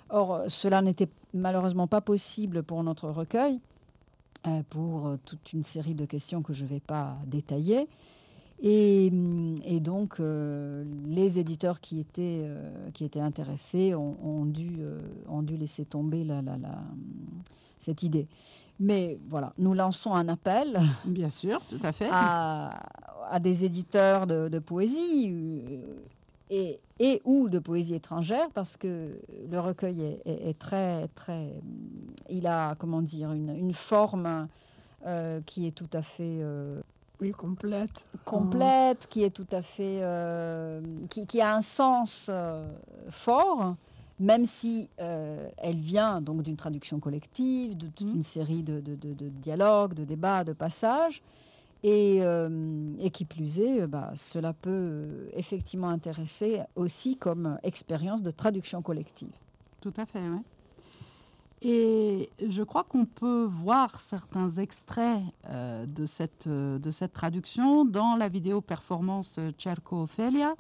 Or, 0.09 0.45
cela 0.49 0.81
n'était 0.81 1.09
malheureusement 1.35 1.87
pas 1.87 2.01
possible 2.01 2.63
pour 2.63 2.83
notre 2.83 3.11
recueil, 3.11 3.61
euh, 4.47 4.63
pour 4.71 5.09
euh, 5.09 5.17
toute 5.25 5.53
une 5.53 5.65
série 5.65 5.95
de 5.95 6.05
questions 6.05 6.43
que 6.43 6.53
je 6.53 6.65
ne 6.65 6.69
vais 6.69 6.81
pas 6.81 7.17
détailler. 7.27 7.89
Et, 8.63 9.11
mm, 9.11 9.81
donc, 9.81 10.21
euh, 10.21 10.85
les 11.07 11.39
éditeurs 11.39 11.81
qui 11.81 12.01
étaient, 12.01 12.49
qui 12.95 13.05
étaient 13.05 13.21
intéressés 13.21 13.95
ont, 13.95 14.45
dû, 14.45 14.81
ont 15.29 15.43
dû 15.43 15.57
laisser 15.57 15.85
tomber 15.85 16.25
la, 16.25 16.43
cette 17.79 18.03
idée. 18.03 18.27
Mais 18.81 19.19
voilà, 19.29 19.53
nous 19.59 19.75
lançons 19.75 20.15
un 20.15 20.29
appel. 20.29 20.81
Bien 21.05 21.31
sûr, 21.31 21.61
tout 21.69 21.81
à 21.83 21.93
fait. 21.93 22.09
À, 22.11 22.81
des 23.41 23.67
éditeurs 23.67 24.27
de, 24.27 24.49
de 24.49 24.59
poésie 24.59 25.35
et, 26.51 26.81
et, 26.99 27.21
ou 27.25 27.49
de 27.49 27.59
poésie 27.59 27.95
étrangère 27.95 28.49
parce 28.55 28.77
que 28.77 29.21
le 29.51 29.61
recueil 29.61 30.19
est, 30.25 30.59
très 30.59 31.09
très 31.09 31.53
il 32.31 32.47
a 32.47 32.75
comment 32.77 33.03
dire 33.03 33.33
une, 33.33 33.51
une 33.51 33.75
forme 33.75 34.49
euh, 35.07 35.41
qui 35.45 35.67
est 35.67 35.73
tout 35.73 35.91
à 35.93 36.03
fait 36.03 36.39
euh, 36.41 36.81
oui 37.21 37.33
complète 37.33 38.07
complète 38.25 39.07
qui 39.09 39.23
est 39.23 39.35
tout 39.35 39.47
à 39.51 39.63
fait 39.63 39.99
euh, 40.03 40.81
qui, 41.11 41.27
qui, 41.27 41.41
a 41.41 41.55
un 41.55 41.61
sens 41.61 42.31
fort 43.11 43.75
même 44.21 44.47
si 44.47 44.89
elle 44.99 45.79
vient 45.79 46.21
donc 46.21 46.43
d'une 46.43 46.57
traduction 46.57 46.99
collective, 46.99 47.77
d'une 47.77 48.19
mmh. 48.19 48.23
série 48.25 48.63
de, 48.65 48.81
de, 48.81 48.97
de, 48.97 49.15
de, 49.15 49.29
dialogues, 49.29 49.95
de 49.95 50.03
débats, 50.05 50.43
de 50.43 50.53
passages, 50.53 51.23
et, 51.83 52.19
euh, 52.23 52.95
et, 52.99 53.11
qui 53.11 53.25
plus 53.25 53.59
est, 53.61 53.83
euh, 53.83 53.87
bah, 53.87 54.13
cela 54.17 54.53
peut 54.53 54.71
euh, 54.71 55.29
effectivement 55.33 55.89
intéresser 55.89 56.63
aussi 56.75 57.17
comme 57.17 57.59
expérience 57.63 58.23
de 58.23 58.31
traduction 58.31 58.83
collective. 58.83 59.33
Tout 59.81 59.93
à 59.97 60.07
fait, 60.07 60.21
oui. 60.21 60.41
Et 61.61 62.31
je 62.47 62.63
crois 62.63 62.85
qu'on 62.85 63.05
peut 63.05 63.45
voir 63.45 64.01
certains 64.01 64.49
extraits 64.49 65.23
euh, 65.49 65.87
de, 65.87 66.07
cette, 66.07 66.47
euh, 66.47 66.79
de 66.79 66.91
cette 66.93 67.13
traduction 67.13 67.85
dans 67.85 68.15
la 68.15 68.29
vidéo 68.29 68.61
performance 68.61 69.41
Cerco 69.59 70.03
Ophelia, 70.03 70.55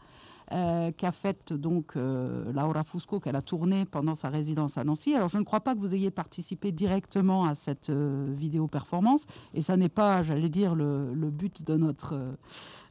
euh, 0.50 0.90
qu'a 0.96 1.12
faite 1.12 1.52
donc 1.52 1.94
Laura 1.94 2.82
Fusco, 2.82 3.20
qu'elle 3.20 3.36
a 3.36 3.42
tournée 3.42 3.84
pendant 3.84 4.14
sa 4.16 4.28
résidence 4.28 4.76
à 4.76 4.82
Nancy. 4.82 5.14
Alors 5.14 5.28
je 5.28 5.38
ne 5.38 5.44
crois 5.44 5.60
pas 5.60 5.74
que 5.74 5.80
vous 5.80 5.94
ayez 5.94 6.10
participé 6.10 6.72
directement 6.72 7.44
à 7.44 7.54
cette 7.54 7.90
vidéo 7.90 8.66
performance, 8.66 9.26
et 9.54 9.60
ça 9.60 9.76
n'est 9.76 9.90
pas, 9.90 10.22
j'allais 10.24 10.48
dire, 10.48 10.74
le, 10.74 11.14
le, 11.14 11.30
but 11.30 11.64
de 11.64 11.76
notre, 11.76 12.18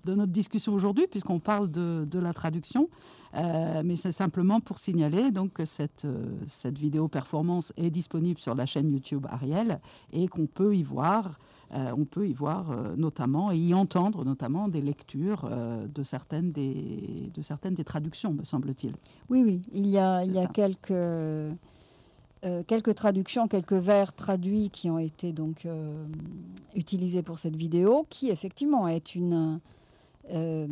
de 0.06 0.14
notre 0.14 0.32
discussion 0.32 0.74
aujourd'hui, 0.74 1.08
puisqu'on 1.08 1.40
parle 1.40 1.70
de, 1.70 2.08
de, 2.10 2.20
la 2.20 2.34
traduction. 2.34 2.90
Euh, 3.36 3.82
mais 3.84 3.96
c'est 3.96 4.12
simplement 4.12 4.60
pour 4.60 4.80
signaler 4.80 5.32
donc, 5.32 5.54
que 5.54 5.66
cette, 5.66 6.06
euh, 6.06 6.26
cette 6.46 6.78
vidéo 6.78 7.08
performance 7.08 7.74
est 7.78 7.90
disponible 7.90 8.40
sur 8.40 8.56
la 8.56 8.66
chaîne 8.66 8.90
YouTube 8.90 9.26
Ariel 9.30 9.80
et 10.14 10.28
qu'on 10.28 10.48
peut 10.48 10.76
y 10.76 10.84
voir, 10.84 11.38
euh, 11.74 11.92
on 11.98 12.06
peut 12.06 12.28
y 12.28 12.34
voir 12.34 12.74
notamment 12.96 13.52
et 13.52 13.58
y 13.58 13.74
entendre 13.74 14.24
notamment 14.24 14.68
des 14.68 14.82
lectures 14.82 15.50
de, 15.94 16.04
certaines 16.04 16.52
des, 16.52 17.30
de 17.34 17.42
certaines 17.42 17.74
des 17.74 17.84
traductions, 17.84 18.34
me 18.34 18.44
semble-t-il. 18.44 18.94
Oui, 19.30 19.44
oui, 19.44 19.62
il 19.74 19.88
y 19.88 19.98
a, 19.98 20.24
il 20.24 20.32
y 20.32 20.40
a 20.40 20.48
quelques, 20.48 20.94
quelques 22.66 22.96
traductions, 22.96 23.48
quelques 23.48 23.74
vers 23.74 24.14
traduits 24.14 24.70
qui 24.70 24.90
ont 24.90 25.00
été 25.00 25.34
donc 25.34 25.68
utilisés 26.76 27.24
pour 27.24 27.40
cette 27.40 27.56
vidéo, 27.56 28.06
qui 28.10 28.30
effectivement 28.30 28.88
est 28.88 29.16
une 29.16 29.60
euh, 30.34 30.68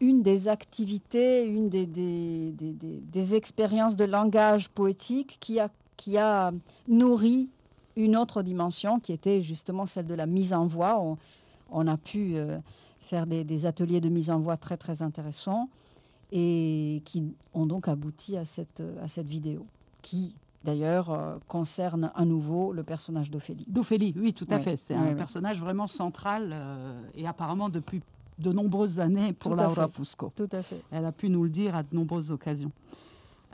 une 0.00 0.22
des 0.22 0.48
activités, 0.48 1.44
une 1.44 1.68
des, 1.68 1.86
des, 1.86 2.52
des, 2.52 3.34
expériences 3.34 3.96
de 3.96 4.04
langage 4.04 4.68
poétique 4.68 5.38
qui 5.40 5.60
a, 5.60 5.70
qui 5.96 6.18
a 6.18 6.52
nourri 6.88 7.48
une 7.96 8.16
autre 8.16 8.42
dimension 8.42 9.00
qui 9.00 9.12
était 9.12 9.42
justement 9.42 9.86
celle 9.86 10.06
de 10.06 10.14
la 10.14 10.26
mise 10.26 10.52
en 10.52 10.66
voix. 10.66 11.00
On, 11.00 11.18
on 11.70 11.86
a 11.86 11.96
pu 11.96 12.36
euh, 12.36 12.58
faire 13.00 13.26
des, 13.26 13.66
ateliers 13.66 14.00
de 14.00 14.08
mise 14.08 14.30
en 14.30 14.40
voix 14.40 14.56
très 14.56 14.76
très 14.76 15.02
intéressants 15.02 15.68
et 16.32 17.02
qui 17.04 17.34
ont 17.54 17.66
donc 17.66 17.88
abouti 17.88 18.36
à 18.36 18.44
cette, 18.44 18.82
à 19.02 19.08
cette 19.08 19.26
vidéo 19.26 19.66
qui 20.00 20.34
d'ailleurs 20.64 21.10
euh, 21.10 21.36
concerne 21.48 22.12
à 22.14 22.24
nouveau 22.24 22.72
le 22.72 22.82
personnage 22.82 23.30
d'Ophélie. 23.30 23.66
D'Ophélie, 23.68 24.14
oui, 24.16 24.32
tout 24.32 24.46
à 24.50 24.58
fait. 24.58 24.76
C'est 24.76 24.94
un 24.94 25.14
personnage 25.14 25.60
vraiment 25.60 25.86
central 25.86 26.56
et 27.14 27.26
apparemment 27.26 27.68
depuis 27.68 28.00
de 28.38 28.52
nombreuses 28.52 29.00
années 29.00 29.32
pour 29.32 29.54
Laura 29.54 29.88
Fusco. 29.88 30.32
Tout 30.36 30.48
à 30.52 30.62
fait. 30.62 30.80
Elle 30.90 31.04
a 31.04 31.12
pu 31.12 31.28
nous 31.28 31.44
le 31.44 31.50
dire 31.50 31.74
à 31.74 31.82
de 31.82 31.94
nombreuses 31.94 32.32
occasions. 32.32 32.72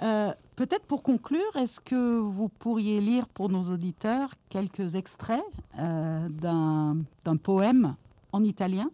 Euh, 0.03 0.33
peut-être 0.55 0.85
pour 0.85 1.03
conclure, 1.03 1.57
est-ce 1.57 1.81
que 1.81 2.19
vous 2.19 2.49
pourriez 2.49 3.01
lire 3.01 3.27
pour 3.29 3.49
nos 3.49 3.63
auditeurs 3.65 4.35
quelques 4.49 4.95
extraits 4.95 5.43
euh, 5.79 6.29
d'un 6.29 7.37
poème 7.43 7.97
en 8.33 8.45
italien 8.45 8.91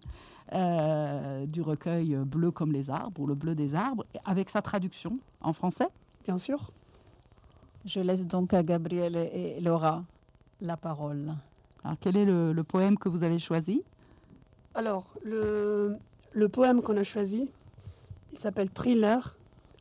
euh, 0.52 1.46
du 1.46 1.60
recueil 1.60 2.16
Bleu 2.16 2.50
comme 2.50 2.72
les 2.72 2.90
arbres 2.90 3.20
ou 3.20 3.26
Le 3.26 3.34
bleu 3.34 3.54
des 3.54 3.74
arbres, 3.74 4.04
avec 4.24 4.48
sa 4.48 4.62
traduction 4.62 5.12
en 5.42 5.52
français? 5.52 5.88
Bien 6.24 6.38
sûr. 6.38 6.70
Je 7.84 8.00
laisse 8.00 8.24
donc 8.24 8.54
à 8.54 8.62
Gabrielle 8.62 9.16
et 9.16 9.60
Laura 9.60 10.04
la 10.62 10.78
parole. 10.78 11.34
Alors, 11.82 11.98
quel 12.00 12.16
est 12.16 12.24
le 12.24 12.62
poème 12.62 12.96
que 12.96 13.10
vous 13.10 13.22
avez 13.22 13.38
choisi? 13.38 13.82
Alors, 14.74 15.06
le, 15.22 15.98
poème 16.50 16.82
qu'on 16.82 16.96
a 16.96 17.04
choisi, 17.04 17.48
il 18.32 18.38
s'appelle 18.38 18.70
Thriller. 18.70 19.36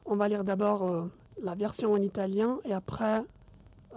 On 0.05 0.15
va 0.15 0.27
lire 0.27 0.43
d'abord 0.43 0.83
euh, 0.83 1.11
la 1.41 1.55
version 1.55 1.93
en 1.93 2.01
italien 2.01 2.59
et 2.63 2.73
après 2.73 3.23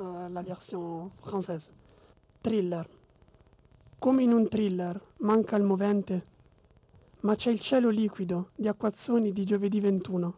euh, 0.00 0.28
la 0.30 0.42
version 0.42 1.10
française. 1.22 1.70
Thriller. 2.42 2.86
Come 3.98 4.20
in 4.20 4.32
un 4.32 4.46
thriller, 4.46 4.98
manca 5.20 5.56
il 5.56 5.64
movente, 5.64 6.24
ma 7.20 7.34
c'è 7.34 7.50
il 7.50 7.60
cielo 7.60 7.90
liquido 7.90 8.50
di 8.54 8.68
acquazzoni 8.68 9.32
di 9.32 9.44
giovedì 9.44 9.80
21. 9.80 10.34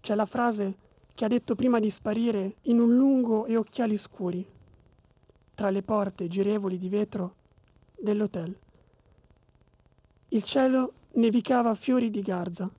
C'è 0.00 0.14
la 0.14 0.26
frase 0.26 0.76
che 1.14 1.24
ha 1.26 1.28
detto 1.28 1.54
prima 1.54 1.78
di 1.80 1.90
sparire 1.90 2.56
in 2.62 2.80
un 2.80 2.96
lungo 2.96 3.44
e 3.44 3.56
occhiali 3.56 3.98
scuri, 3.98 4.46
tra 5.54 5.68
le 5.68 5.82
porte 5.82 6.28
girevoli 6.28 6.78
di 6.78 6.88
vetro 6.88 7.34
dell'hotel. 7.98 8.56
Il 10.34 10.44
cielo 10.44 10.94
nevicava 11.12 11.74
fiori 11.74 12.08
di 12.08 12.22
garza. 12.22 12.70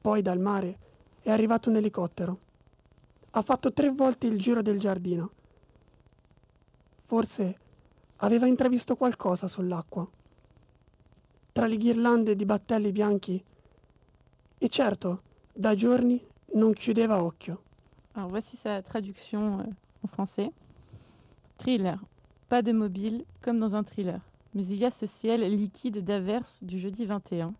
Poi 0.00 0.22
dal 0.22 0.38
mare 0.38 0.78
è 1.20 1.32
arrivato 1.32 1.68
un 1.68 1.76
elicottero. 1.76 2.38
Ha 3.30 3.42
fatto 3.42 3.72
tre 3.72 3.90
volte 3.90 4.28
il 4.28 4.38
giro 4.38 4.62
del 4.62 4.78
giardino. 4.78 5.30
Forse 6.98 7.58
aveva 8.18 8.46
intravisto 8.46 8.94
qualcosa 8.94 9.48
sull'acqua. 9.48 10.08
Tra 11.50 11.66
le 11.66 11.76
ghirlande 11.76 12.36
di 12.36 12.44
battelli 12.44 12.92
bianchi. 12.92 13.44
E 14.58 14.68
certo, 14.68 15.22
da 15.52 15.74
giorni 15.74 16.24
non 16.52 16.72
chiudeva 16.72 17.20
occhio. 17.20 17.62
Alors 18.12 18.30
voici 18.30 18.56
sa 18.56 18.80
traduction 18.80 19.58
euh, 19.58 19.74
en 20.02 20.08
français. 20.08 20.52
Thriller. 21.56 21.98
Pas 22.48 22.62
de 22.62 22.72
mobile, 22.72 23.24
comme 23.42 23.58
dans 23.58 23.74
un 23.74 23.82
thriller. 23.82 24.20
Mais 24.54 24.62
il 24.62 24.76
y 24.76 24.84
a 24.84 24.90
ce 24.90 25.06
ciel 25.06 25.40
liquide 25.40 26.04
d'averse 26.04 26.58
du 26.62 26.78
jeudi 26.78 27.06
21. 27.06 27.54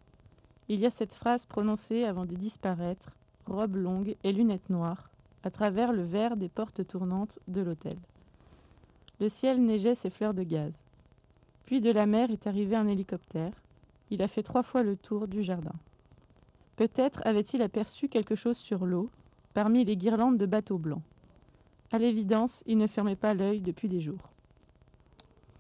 Il 0.69 0.79
y 0.79 0.87
a 0.87 0.91
cette 0.91 1.13
phrase 1.13 1.47
prononcée 1.47 2.05
avant 2.05 2.27
de 2.27 2.35
disparaître, 2.35 3.11
robe 3.47 3.77
longue 3.77 4.17
et 4.25 4.33
lunettes 4.33 4.71
noires, 4.71 5.11
à 5.43 5.51
travers 5.51 5.93
le 5.93 6.03
verre 6.03 6.37
des 6.37 6.49
portes 6.49 6.87
tournantes 6.87 7.39
de 7.49 7.63
l'hôtel. 7.63 7.97
Le 9.21 9.29
ciel 9.29 9.65
neigeait 9.65 9.95
ses 9.95 10.11
fleurs 10.11 10.35
de 10.35 10.43
gaz. 10.43 10.73
Puis 11.67 11.81
de 11.81 11.91
la 11.91 12.07
mer 12.07 12.31
est 12.31 12.47
arrivé 12.47 12.77
un 12.77 12.89
hélicoptère. 12.89 13.53
Il 14.11 14.23
a 14.23 14.29
fait 14.29 14.43
trois 14.43 14.63
fois 14.63 14.83
le 14.83 14.97
tour 14.97 15.29
du 15.29 15.43
jardin. 15.43 15.75
Peut-être 16.77 17.23
avait-il 17.25 17.63
aperçu 17.63 18.09
quelque 18.09 18.35
chose 18.35 18.57
sur 18.57 18.85
l'eau, 18.85 19.11
parmi 19.55 19.85
les 19.85 19.97
guirlandes 19.97 20.39
de 20.39 20.47
bateaux 20.47 20.79
blancs. 20.79 21.03
À 21.91 21.99
l'évidence, 21.99 22.63
il 22.67 22.79
ne 22.79 22.87
fermait 22.87 23.17
pas 23.17 23.35
l'œil 23.35 23.61
depuis 23.61 23.89
des 23.89 24.01
jours. 24.01 24.31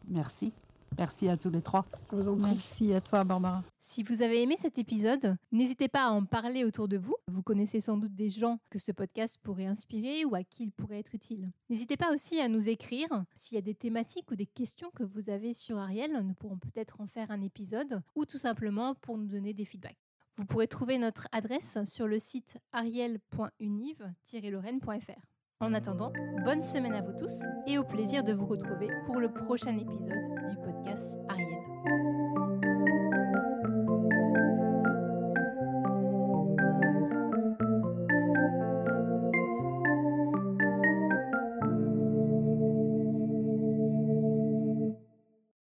Merci. 0.09 0.53
Merci 0.99 1.29
à 1.29 1.37
tous 1.37 1.51
les 1.51 1.63
trois. 1.63 1.87
Merci 2.37 2.93
à 2.95 3.01
toi, 3.01 3.25
Barbara. 3.25 3.65
Si 3.81 4.03
vous 4.03 4.23
avez 4.23 4.43
aimé 4.43 4.57
cet 4.59 4.79
épisode, 4.79 5.37
n'hésitez 5.51 5.89
pas 5.89 6.05
à 6.05 6.11
en 6.11 6.25
parler 6.25 6.65
autour 6.65 6.89
de 6.89 6.99
vous. 6.99 7.17
Vous 7.29 7.43
connaissez 7.43 7.81
sans 7.81 7.97
doute 7.97 8.15
des 8.15 8.31
gens 8.31 8.59
que 8.71 8.79
ce 8.79 8.93
podcast 8.93 9.39
pourrait 9.43 9.67
inspirer 9.67 10.25
ou 10.25 10.35
à 10.35 10.45
qui 10.45 10.65
il 10.65 10.73
pourrait 10.73 11.01
être 11.01 11.15
utile. 11.15 11.51
N'hésitez 11.71 11.97
pas 11.97 12.13
aussi 12.13 12.41
à 12.41 12.49
nous 12.49 12.69
écrire 12.69 13.09
s'il 13.35 13.57
y 13.57 13.59
a 13.59 13.63
des 13.63 13.75
thématiques 13.75 14.31
ou 14.31 14.37
des 14.37 14.47
questions 14.47 14.91
que 14.95 15.03
vous 15.03 15.31
avez 15.31 15.55
sur 15.55 15.79
Ariel. 15.79 16.13
Nous 16.23 16.35
pourrons 16.35 16.59
peut-être 16.59 17.01
en 17.01 17.07
faire 17.07 17.31
un 17.31 17.41
épisode 17.41 18.03
ou 18.15 18.25
tout 18.25 18.39
simplement 18.39 18.95
pour 18.95 19.19
nous 19.19 19.27
donner 19.27 19.55
des 19.55 19.65
feedbacks. 19.65 19.99
Vous 20.37 20.47
pourrez 20.47 20.69
trouver 20.69 20.99
notre 20.99 21.29
adresse 21.33 21.79
sur 21.85 22.09
le 22.09 22.19
site 22.19 22.57
ariel.univ-lorraine.fr. 22.73 25.32
En 25.63 25.75
attendant, 25.75 26.13
bonne 26.45 26.61
semaine 26.61 26.95
à 26.95 27.03
vous 27.03 27.13
tous 27.13 27.45
et 27.69 27.79
au 27.79 27.85
plaisir 27.85 28.25
de 28.25 28.33
vous 28.33 28.47
retrouver 28.47 28.89
pour 29.07 29.21
le 29.21 29.33
prochain 29.33 29.79
épisode 29.79 30.51
du 30.51 30.57
podcast 30.57 31.21
Ariel. 31.29 32.12